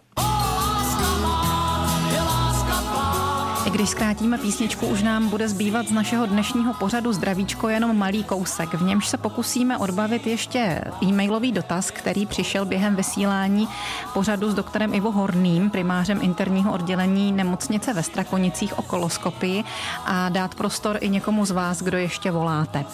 Když 3.72 3.90
zkrátíme 3.90 4.38
písničku, 4.38 4.88
už 4.88 5.04
nám 5.04 5.30
bude 5.30 5.50
zbývat 5.50 5.88
z 5.88 5.92
našeho 5.92 6.26
dnešního 6.26 6.74
pořadu 6.74 7.14
zdravíčko 7.14 7.70
jenom 7.70 7.98
malý 7.98 8.24
kousek. 8.24 8.74
V 8.74 8.82
němž 8.82 9.08
se 9.08 9.18
pokusíme 9.18 9.78
odbavit 9.78 10.28
ještě 10.28 10.82
e-mailový 11.04 11.52
dotaz, 11.52 11.92
který 11.92 12.26
přišel 12.26 12.66
během 12.66 12.96
vysílání 12.96 13.68
pořadu 14.14 14.52
s 14.52 14.54
doktorem 14.54 14.94
Ivo 14.94 15.12
Horným, 15.12 15.70
primářem 15.70 16.20
interního 16.22 16.74
oddělení 16.74 17.32
nemocnice 17.32 17.94
ve 17.94 18.04
Strakonicích 18.04 18.80
o 18.80 18.82
koloskopii 18.82 19.64
a 20.06 20.30
dát 20.30 20.56
prostor 20.56 20.98
i 21.02 21.10
někomu 21.10 21.46
z 21.46 21.52
vás, 21.52 21.82
kdo 21.82 21.98
ještě 21.98 22.32
voláte. 22.32 22.86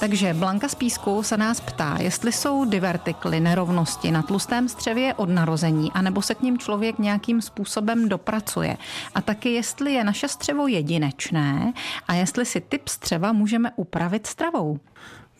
Takže 0.00 0.34
Blanka 0.34 0.68
z 0.68 0.74
Písku 0.74 1.22
se 1.22 1.36
nás 1.36 1.60
ptá, 1.60 1.96
jestli 2.00 2.32
jsou 2.32 2.64
divertikly, 2.64 3.40
nerovnosti 3.40 4.10
na 4.10 4.22
tlustém 4.22 4.68
střevě 4.68 5.14
od 5.14 5.28
narození, 5.28 5.92
anebo 5.92 6.22
se 6.22 6.34
k 6.34 6.42
ním 6.42 6.58
člověk 6.58 6.98
nějakým 6.98 7.42
způsobem 7.42 8.08
dopracuje. 8.08 8.76
A 9.14 9.20
taky 9.20 9.48
jestli 9.48 9.92
je 9.92 10.04
naše 10.04 10.19
naše 10.22 10.32
střevo 10.32 10.66
jedinečné 10.66 11.72
a 12.08 12.14
jestli 12.14 12.46
si 12.46 12.60
typ 12.60 12.88
střeva 12.88 13.32
můžeme 13.32 13.70
upravit 13.76 14.26
stravou. 14.26 14.80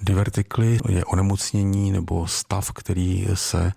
Divertikly 0.01 0.79
je 0.89 1.05
onemocnění 1.05 1.93
nebo 1.93 2.27
stav, 2.27 2.73
který 2.73 3.27
se 3.35 3.73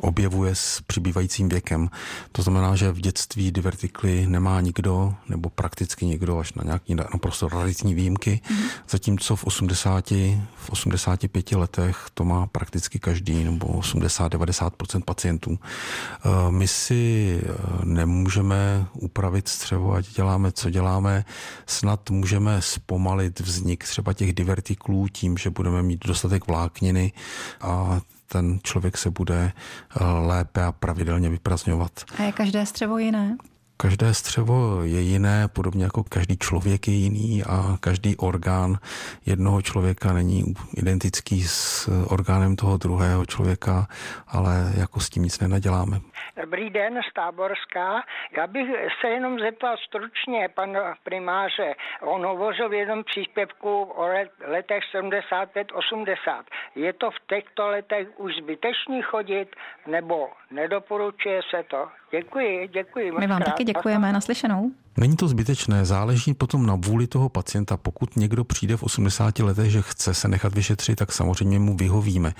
objevuje 0.00 0.54
s 0.54 0.80
přibývajícím 0.86 1.48
věkem. 1.48 1.90
To 2.32 2.42
znamená, 2.42 2.76
že 2.76 2.92
v 2.92 3.00
dětství 3.00 3.52
divertikly 3.52 4.26
nemá 4.26 4.60
nikdo, 4.60 5.14
nebo 5.28 5.50
prakticky 5.50 6.06
nikdo, 6.06 6.38
až 6.38 6.52
na 6.54 6.64
nějaký 6.64 6.94
naprosto 6.94 7.48
raritní 7.48 7.94
výjimky, 7.94 8.40
mm-hmm. 8.44 8.68
zatímco 8.90 9.36
v 9.36 9.44
80, 9.44 10.10
v 10.54 10.70
85 10.70 11.52
letech 11.52 12.06
to 12.14 12.24
má 12.24 12.46
prakticky 12.46 12.98
každý, 12.98 13.44
nebo 13.44 13.66
80-90% 13.66 15.02
pacientů. 15.04 15.58
Eh, 15.58 16.50
my 16.50 16.68
si 16.68 17.40
eh, 17.42 17.52
nemůžeme 17.84 18.86
upravit 18.92 19.48
střevo, 19.48 19.94
ať 19.94 20.14
děláme, 20.14 20.52
co 20.52 20.70
děláme. 20.70 21.24
Snad 21.66 22.10
můžeme 22.10 22.62
zpomalit 22.62 23.40
vznik 23.40 23.84
třeba 23.84 24.12
těch 24.12 24.32
divertiklů 24.32 25.08
tím, 25.08 25.38
že 25.38 25.50
budeme 25.50 25.82
mít 25.82 26.06
dostatek 26.06 26.46
vlákniny 26.46 27.12
a 27.60 28.00
ten 28.32 28.58
člověk 28.62 28.98
se 28.98 29.10
bude 29.10 29.52
eh, 29.52 30.04
lépe 30.04 30.64
a 30.64 30.72
pravidelně 30.72 31.28
vyprazňovat. 31.28 31.92
A 32.18 32.22
je 32.22 32.32
každé 32.32 32.66
střevo 32.66 32.98
jiné? 32.98 33.36
Každé 33.76 34.14
střevo 34.14 34.82
je 34.82 35.00
jiné, 35.00 35.48
podobně 35.48 35.84
jako 35.84 36.04
každý 36.04 36.36
člověk 36.36 36.88
je 36.88 36.94
jiný 36.94 37.44
a 37.44 37.76
každý 37.80 38.16
orgán 38.16 38.78
jednoho 39.26 39.62
člověka 39.62 40.12
není 40.12 40.54
identický 40.76 41.44
s 41.48 41.88
orgánem 42.06 42.56
toho 42.56 42.76
druhého 42.76 43.26
člověka, 43.26 43.88
ale 44.28 44.72
jako 44.76 45.00
s 45.00 45.10
tím 45.10 45.22
nic 45.22 45.40
nenaděláme. 45.40 46.00
Dobrý 46.36 46.70
den, 46.70 47.00
z 47.10 47.12
Táborská. 47.12 48.02
Já 48.36 48.46
bych 48.46 48.68
se 49.00 49.08
jenom 49.08 49.38
zeptal 49.38 49.76
stručně 49.76 50.48
pan 50.48 50.78
primáře. 51.04 51.74
On 52.00 52.26
hovořil 52.26 52.68
v 52.68 52.72
jednom 52.72 53.04
příspěvku 53.04 53.82
o 53.82 54.08
letech 54.46 54.84
75-80. 54.94 56.42
Je 56.74 56.92
to 56.92 57.10
v 57.10 57.20
těchto 57.26 57.68
letech 57.68 58.08
už 58.16 58.36
zbytečný 58.36 59.02
chodit, 59.02 59.56
nebo 59.86 60.30
nedoporučuje 60.50 61.40
se 61.50 61.62
to? 61.62 61.88
Děkuji, 62.20 62.68
děkuji. 62.72 63.12
My 63.20 63.26
vám 63.26 63.42
taky 63.42 63.64
děkujeme. 63.64 64.12
Naslyšenou. 64.12 64.72
Není 64.96 65.16
to 65.16 65.28
zbytečné, 65.28 65.84
záleží 65.84 66.34
potom 66.34 66.66
na 66.66 66.74
vůli 66.74 67.06
toho 67.06 67.28
pacienta. 67.28 67.76
Pokud 67.76 68.16
někdo 68.16 68.44
přijde 68.44 68.76
v 68.76 68.82
80 68.82 69.38
letech, 69.38 69.70
že 69.70 69.82
chce 69.82 70.14
se 70.14 70.28
nechat 70.28 70.54
vyšetřit, 70.54 70.96
tak 70.96 71.12
samozřejmě 71.12 71.58
mu 71.58 71.76
vyhovíme. 71.76 72.34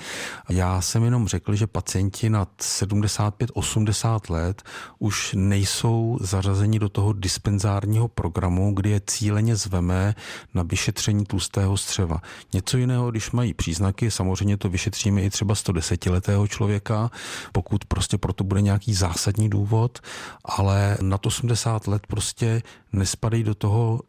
Já 0.49 0.81
jsem 0.81 1.03
jenom 1.03 1.27
řekl, 1.27 1.55
že 1.55 1.67
pacienti 1.67 2.29
nad 2.29 2.49
75-80 2.59 4.33
let 4.33 4.63
už 4.99 5.35
nejsou 5.37 6.17
zařazeni 6.21 6.79
do 6.79 6.89
toho 6.89 7.13
dispenzárního 7.13 8.07
programu, 8.07 8.73
kdy 8.73 8.89
je 8.89 9.01
cíleně 9.07 9.55
zveme 9.55 10.15
na 10.53 10.63
vyšetření 10.63 11.25
tlustého 11.25 11.77
střeva. 11.77 12.21
Něco 12.53 12.77
jiného, 12.77 13.11
když 13.11 13.31
mají 13.31 13.53
příznaky, 13.53 14.11
samozřejmě 14.11 14.57
to 14.57 14.69
vyšetříme 14.69 15.21
i 15.21 15.29
třeba 15.29 15.53
110-letého 15.53 16.47
člověka, 16.47 17.11
pokud 17.51 17.85
prostě 17.85 18.17
proto 18.17 18.43
bude 18.43 18.61
nějaký 18.61 18.93
zásadní 18.93 19.49
důvod, 19.49 19.62
ale 20.45 20.97
nad 21.01 21.25
80 21.25 21.87
let 21.87 22.07
prostě 22.07 22.33
prostě 22.33 22.61
nespadají 22.93 23.43
do 23.43 23.55
toho 23.55 23.99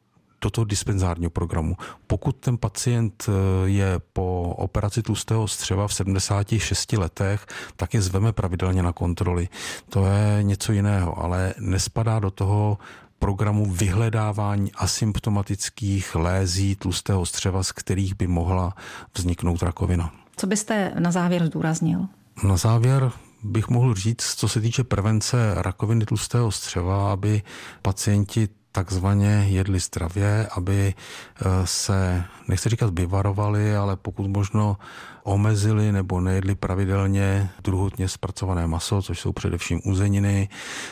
do 0.43 0.51
toho 0.51 0.65
dispenzárního 0.65 1.31
programu. 1.31 1.77
Pokud 2.07 2.37
ten 2.37 2.59
pacient 2.59 3.27
eh, 3.29 3.33
je 3.69 4.01
po 4.13 4.55
operaci 4.59 5.03
tlustého 5.03 5.49
střeva 5.49 5.89
v 5.89 5.95
76 5.95 6.93
letech, 6.93 7.47
tak 7.77 7.95
je 7.95 8.03
zveme 8.03 8.33
pravidelně 8.33 8.83
na 8.83 8.93
kontroly. 8.93 9.49
To 9.89 10.07
je 10.07 10.43
něco 10.43 10.73
jiného, 10.73 11.19
ale 11.25 11.55
nespadá 11.59 12.19
do 12.19 12.31
toho 12.31 12.79
programu 13.19 13.71
vyhledávání 13.71 14.73
asymptomatických 14.73 16.15
lézí 16.15 16.77
tlustého 16.77 17.27
střeva, 17.27 17.63
z 17.63 17.73
kterých 17.73 18.15
by 18.15 18.27
mohla 18.27 18.75
vzniknout 19.17 19.63
rakovina. 19.63 20.13
Co 20.37 20.47
byste 20.47 20.93
na 20.99 21.11
závěr 21.11 21.47
zdůraznil? 21.47 22.07
Na 22.45 22.57
závěr 22.57 23.13
bych 23.45 23.69
mohl 23.69 23.95
říct, 23.95 24.35
co 24.35 24.49
se 24.49 24.61
týče 24.61 24.85
prevence 24.85 25.55
rakoviny 25.55 26.05
tlustého 26.05 26.51
střeva, 26.51 27.13
aby 27.13 27.43
pacienti 27.83 28.49
takzvaně 28.73 29.47
jedli 29.49 29.81
zdravě, 29.81 30.49
aby 30.57 30.95
eh, 30.95 31.45
se, 31.65 32.25
nechci 32.49 32.69
říkat 32.69 32.99
vyvarovali, 32.99 33.77
ale 33.77 33.97
pokud 33.97 34.27
možno 34.27 34.77
omezili 35.23 35.93
nebo 35.93 36.21
nejedli 36.21 36.55
pravidelně 36.55 37.51
druhotně 37.65 38.09
zpracované 38.09 38.67
maso, 38.67 39.03
což 39.03 39.21
jsou 39.21 39.33
především 39.33 39.81
uzeniny, 39.85 40.49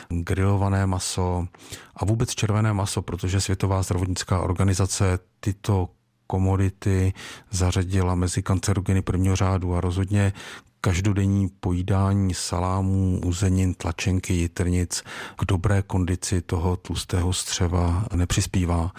grilované 0.09 0.85
maso 0.85 1.47
a 1.95 2.05
vůbec 2.05 2.29
červené 2.29 2.73
maso, 2.73 3.01
protože 3.01 3.41
Světová 3.41 3.83
zdravotnická 3.83 4.39
organizace 4.39 5.19
tyto 5.39 5.89
komodity 6.27 7.13
zařadila 7.51 8.15
mezi 8.15 8.43
kancerogeny 8.43 9.01
prvního 9.01 9.35
řádu 9.35 9.75
a 9.75 9.81
rozhodně 9.81 10.33
každodenní 10.85 11.49
pojídání 11.59 12.33
salámů, 12.33 13.21
uzenin, 13.25 13.73
tlačenky, 13.73 14.33
jitrnic 14.33 15.03
k 15.37 15.45
dobré 15.45 15.81
kondici 15.81 16.41
toho 16.41 16.75
tlustého 16.77 17.33
střeva 17.33 18.05
nepřispívá. 18.15 18.91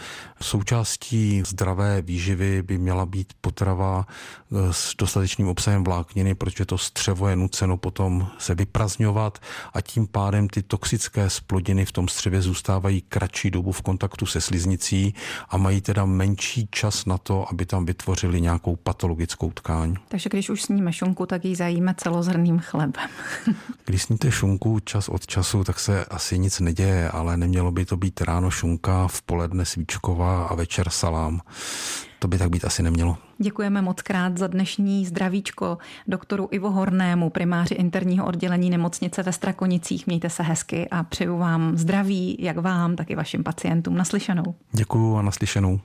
Součástí 0.43 1.43
zdravé 1.47 2.03
výživy 2.03 2.63
by 2.63 2.79
měla 2.79 3.07
být 3.07 3.33
potrava 3.41 4.07
e, 4.07 4.73
s 4.73 4.95
dostatečným 4.99 5.49
obsahem 5.49 5.85
vlákniny, 5.85 6.35
protože 6.35 6.65
to 6.65 6.79
střevo 6.79 7.29
je 7.29 7.37
nuceno 7.37 7.77
potom 7.77 8.29
se 8.39 8.55
vyprazňovat 8.55 9.39
a 9.75 9.81
tím 9.81 10.07
pádem 10.07 10.49
ty 10.49 10.63
toxické 10.63 11.31
splodiny 11.31 11.85
v 11.85 11.93
tom 11.93 12.09
střevě 12.09 12.43
zůstávají 12.43 13.01
kratší 13.01 13.51
dobu 13.51 13.73
v 13.73 13.83
kontaktu 13.83 14.27
se 14.27 14.41
sliznicí 14.41 15.15
a 15.49 15.57
mají 15.57 15.81
teda 15.81 16.05
menší 16.05 16.69
čas 16.71 17.07
na 17.07 17.19
to, 17.19 17.49
aby 17.51 17.67
tam 17.67 17.87
vytvořili 17.87 18.41
nějakou 18.41 18.77
patologickou 18.77 19.51
tkáň. 19.51 19.95
Takže 20.09 20.29
když 20.29 20.51
už 20.51 20.63
sníme 20.63 20.93
šunku, 20.93 21.27
tak 21.27 21.45
ji 21.45 21.57
zajíme 21.75 21.95
celozrným 21.97 22.59
chlebem. 22.59 23.11
když 23.85 24.03
sníte 24.03 24.31
šunku 24.31 24.81
čas 24.81 25.09
od 25.09 25.27
času, 25.27 25.65
tak 25.65 25.81
se 25.81 26.05
asi 26.05 26.39
nic 26.39 26.61
neděje, 26.61 27.11
ale 27.11 27.37
nemělo 27.37 27.73
by 27.73 27.85
to 27.85 27.97
být 27.97 28.21
ráno 28.21 28.51
šunka, 28.51 29.09
v 29.09 29.23
poledne 29.23 29.65
svíčková 29.65 30.47
a 30.47 30.55
večer 30.55 30.91
salám. 30.91 31.41
To 32.19 32.29
by 32.29 32.39
tak 32.39 32.51
být 32.51 32.65
asi 32.65 32.83
nemělo. 32.83 33.19
Děkujeme 33.39 33.83
moc 33.83 34.03
krát 34.03 34.39
za 34.39 34.47
dnešní 34.47 35.07
zdravíčko 35.07 35.79
doktoru 36.07 36.49
Ivo 36.51 36.71
Hornému, 36.71 37.31
primáři 37.31 37.75
interního 37.75 38.27
oddělení 38.27 38.71
nemocnice 38.71 39.23
ve 39.23 39.33
Strakonicích. 39.33 40.07
Mějte 40.07 40.31
se 40.31 40.43
hezky 40.43 40.89
a 40.91 41.03
přeju 41.03 41.39
vám 41.39 41.77
zdraví, 41.77 42.37
jak 42.41 42.59
vám, 42.59 42.97
tak 42.97 43.11
i 43.11 43.15
vašim 43.15 43.45
pacientům. 43.45 43.97
Naslyšenou. 43.97 44.55
Děkuju 44.73 45.17
a 45.17 45.23
naslyšenou. 45.23 45.81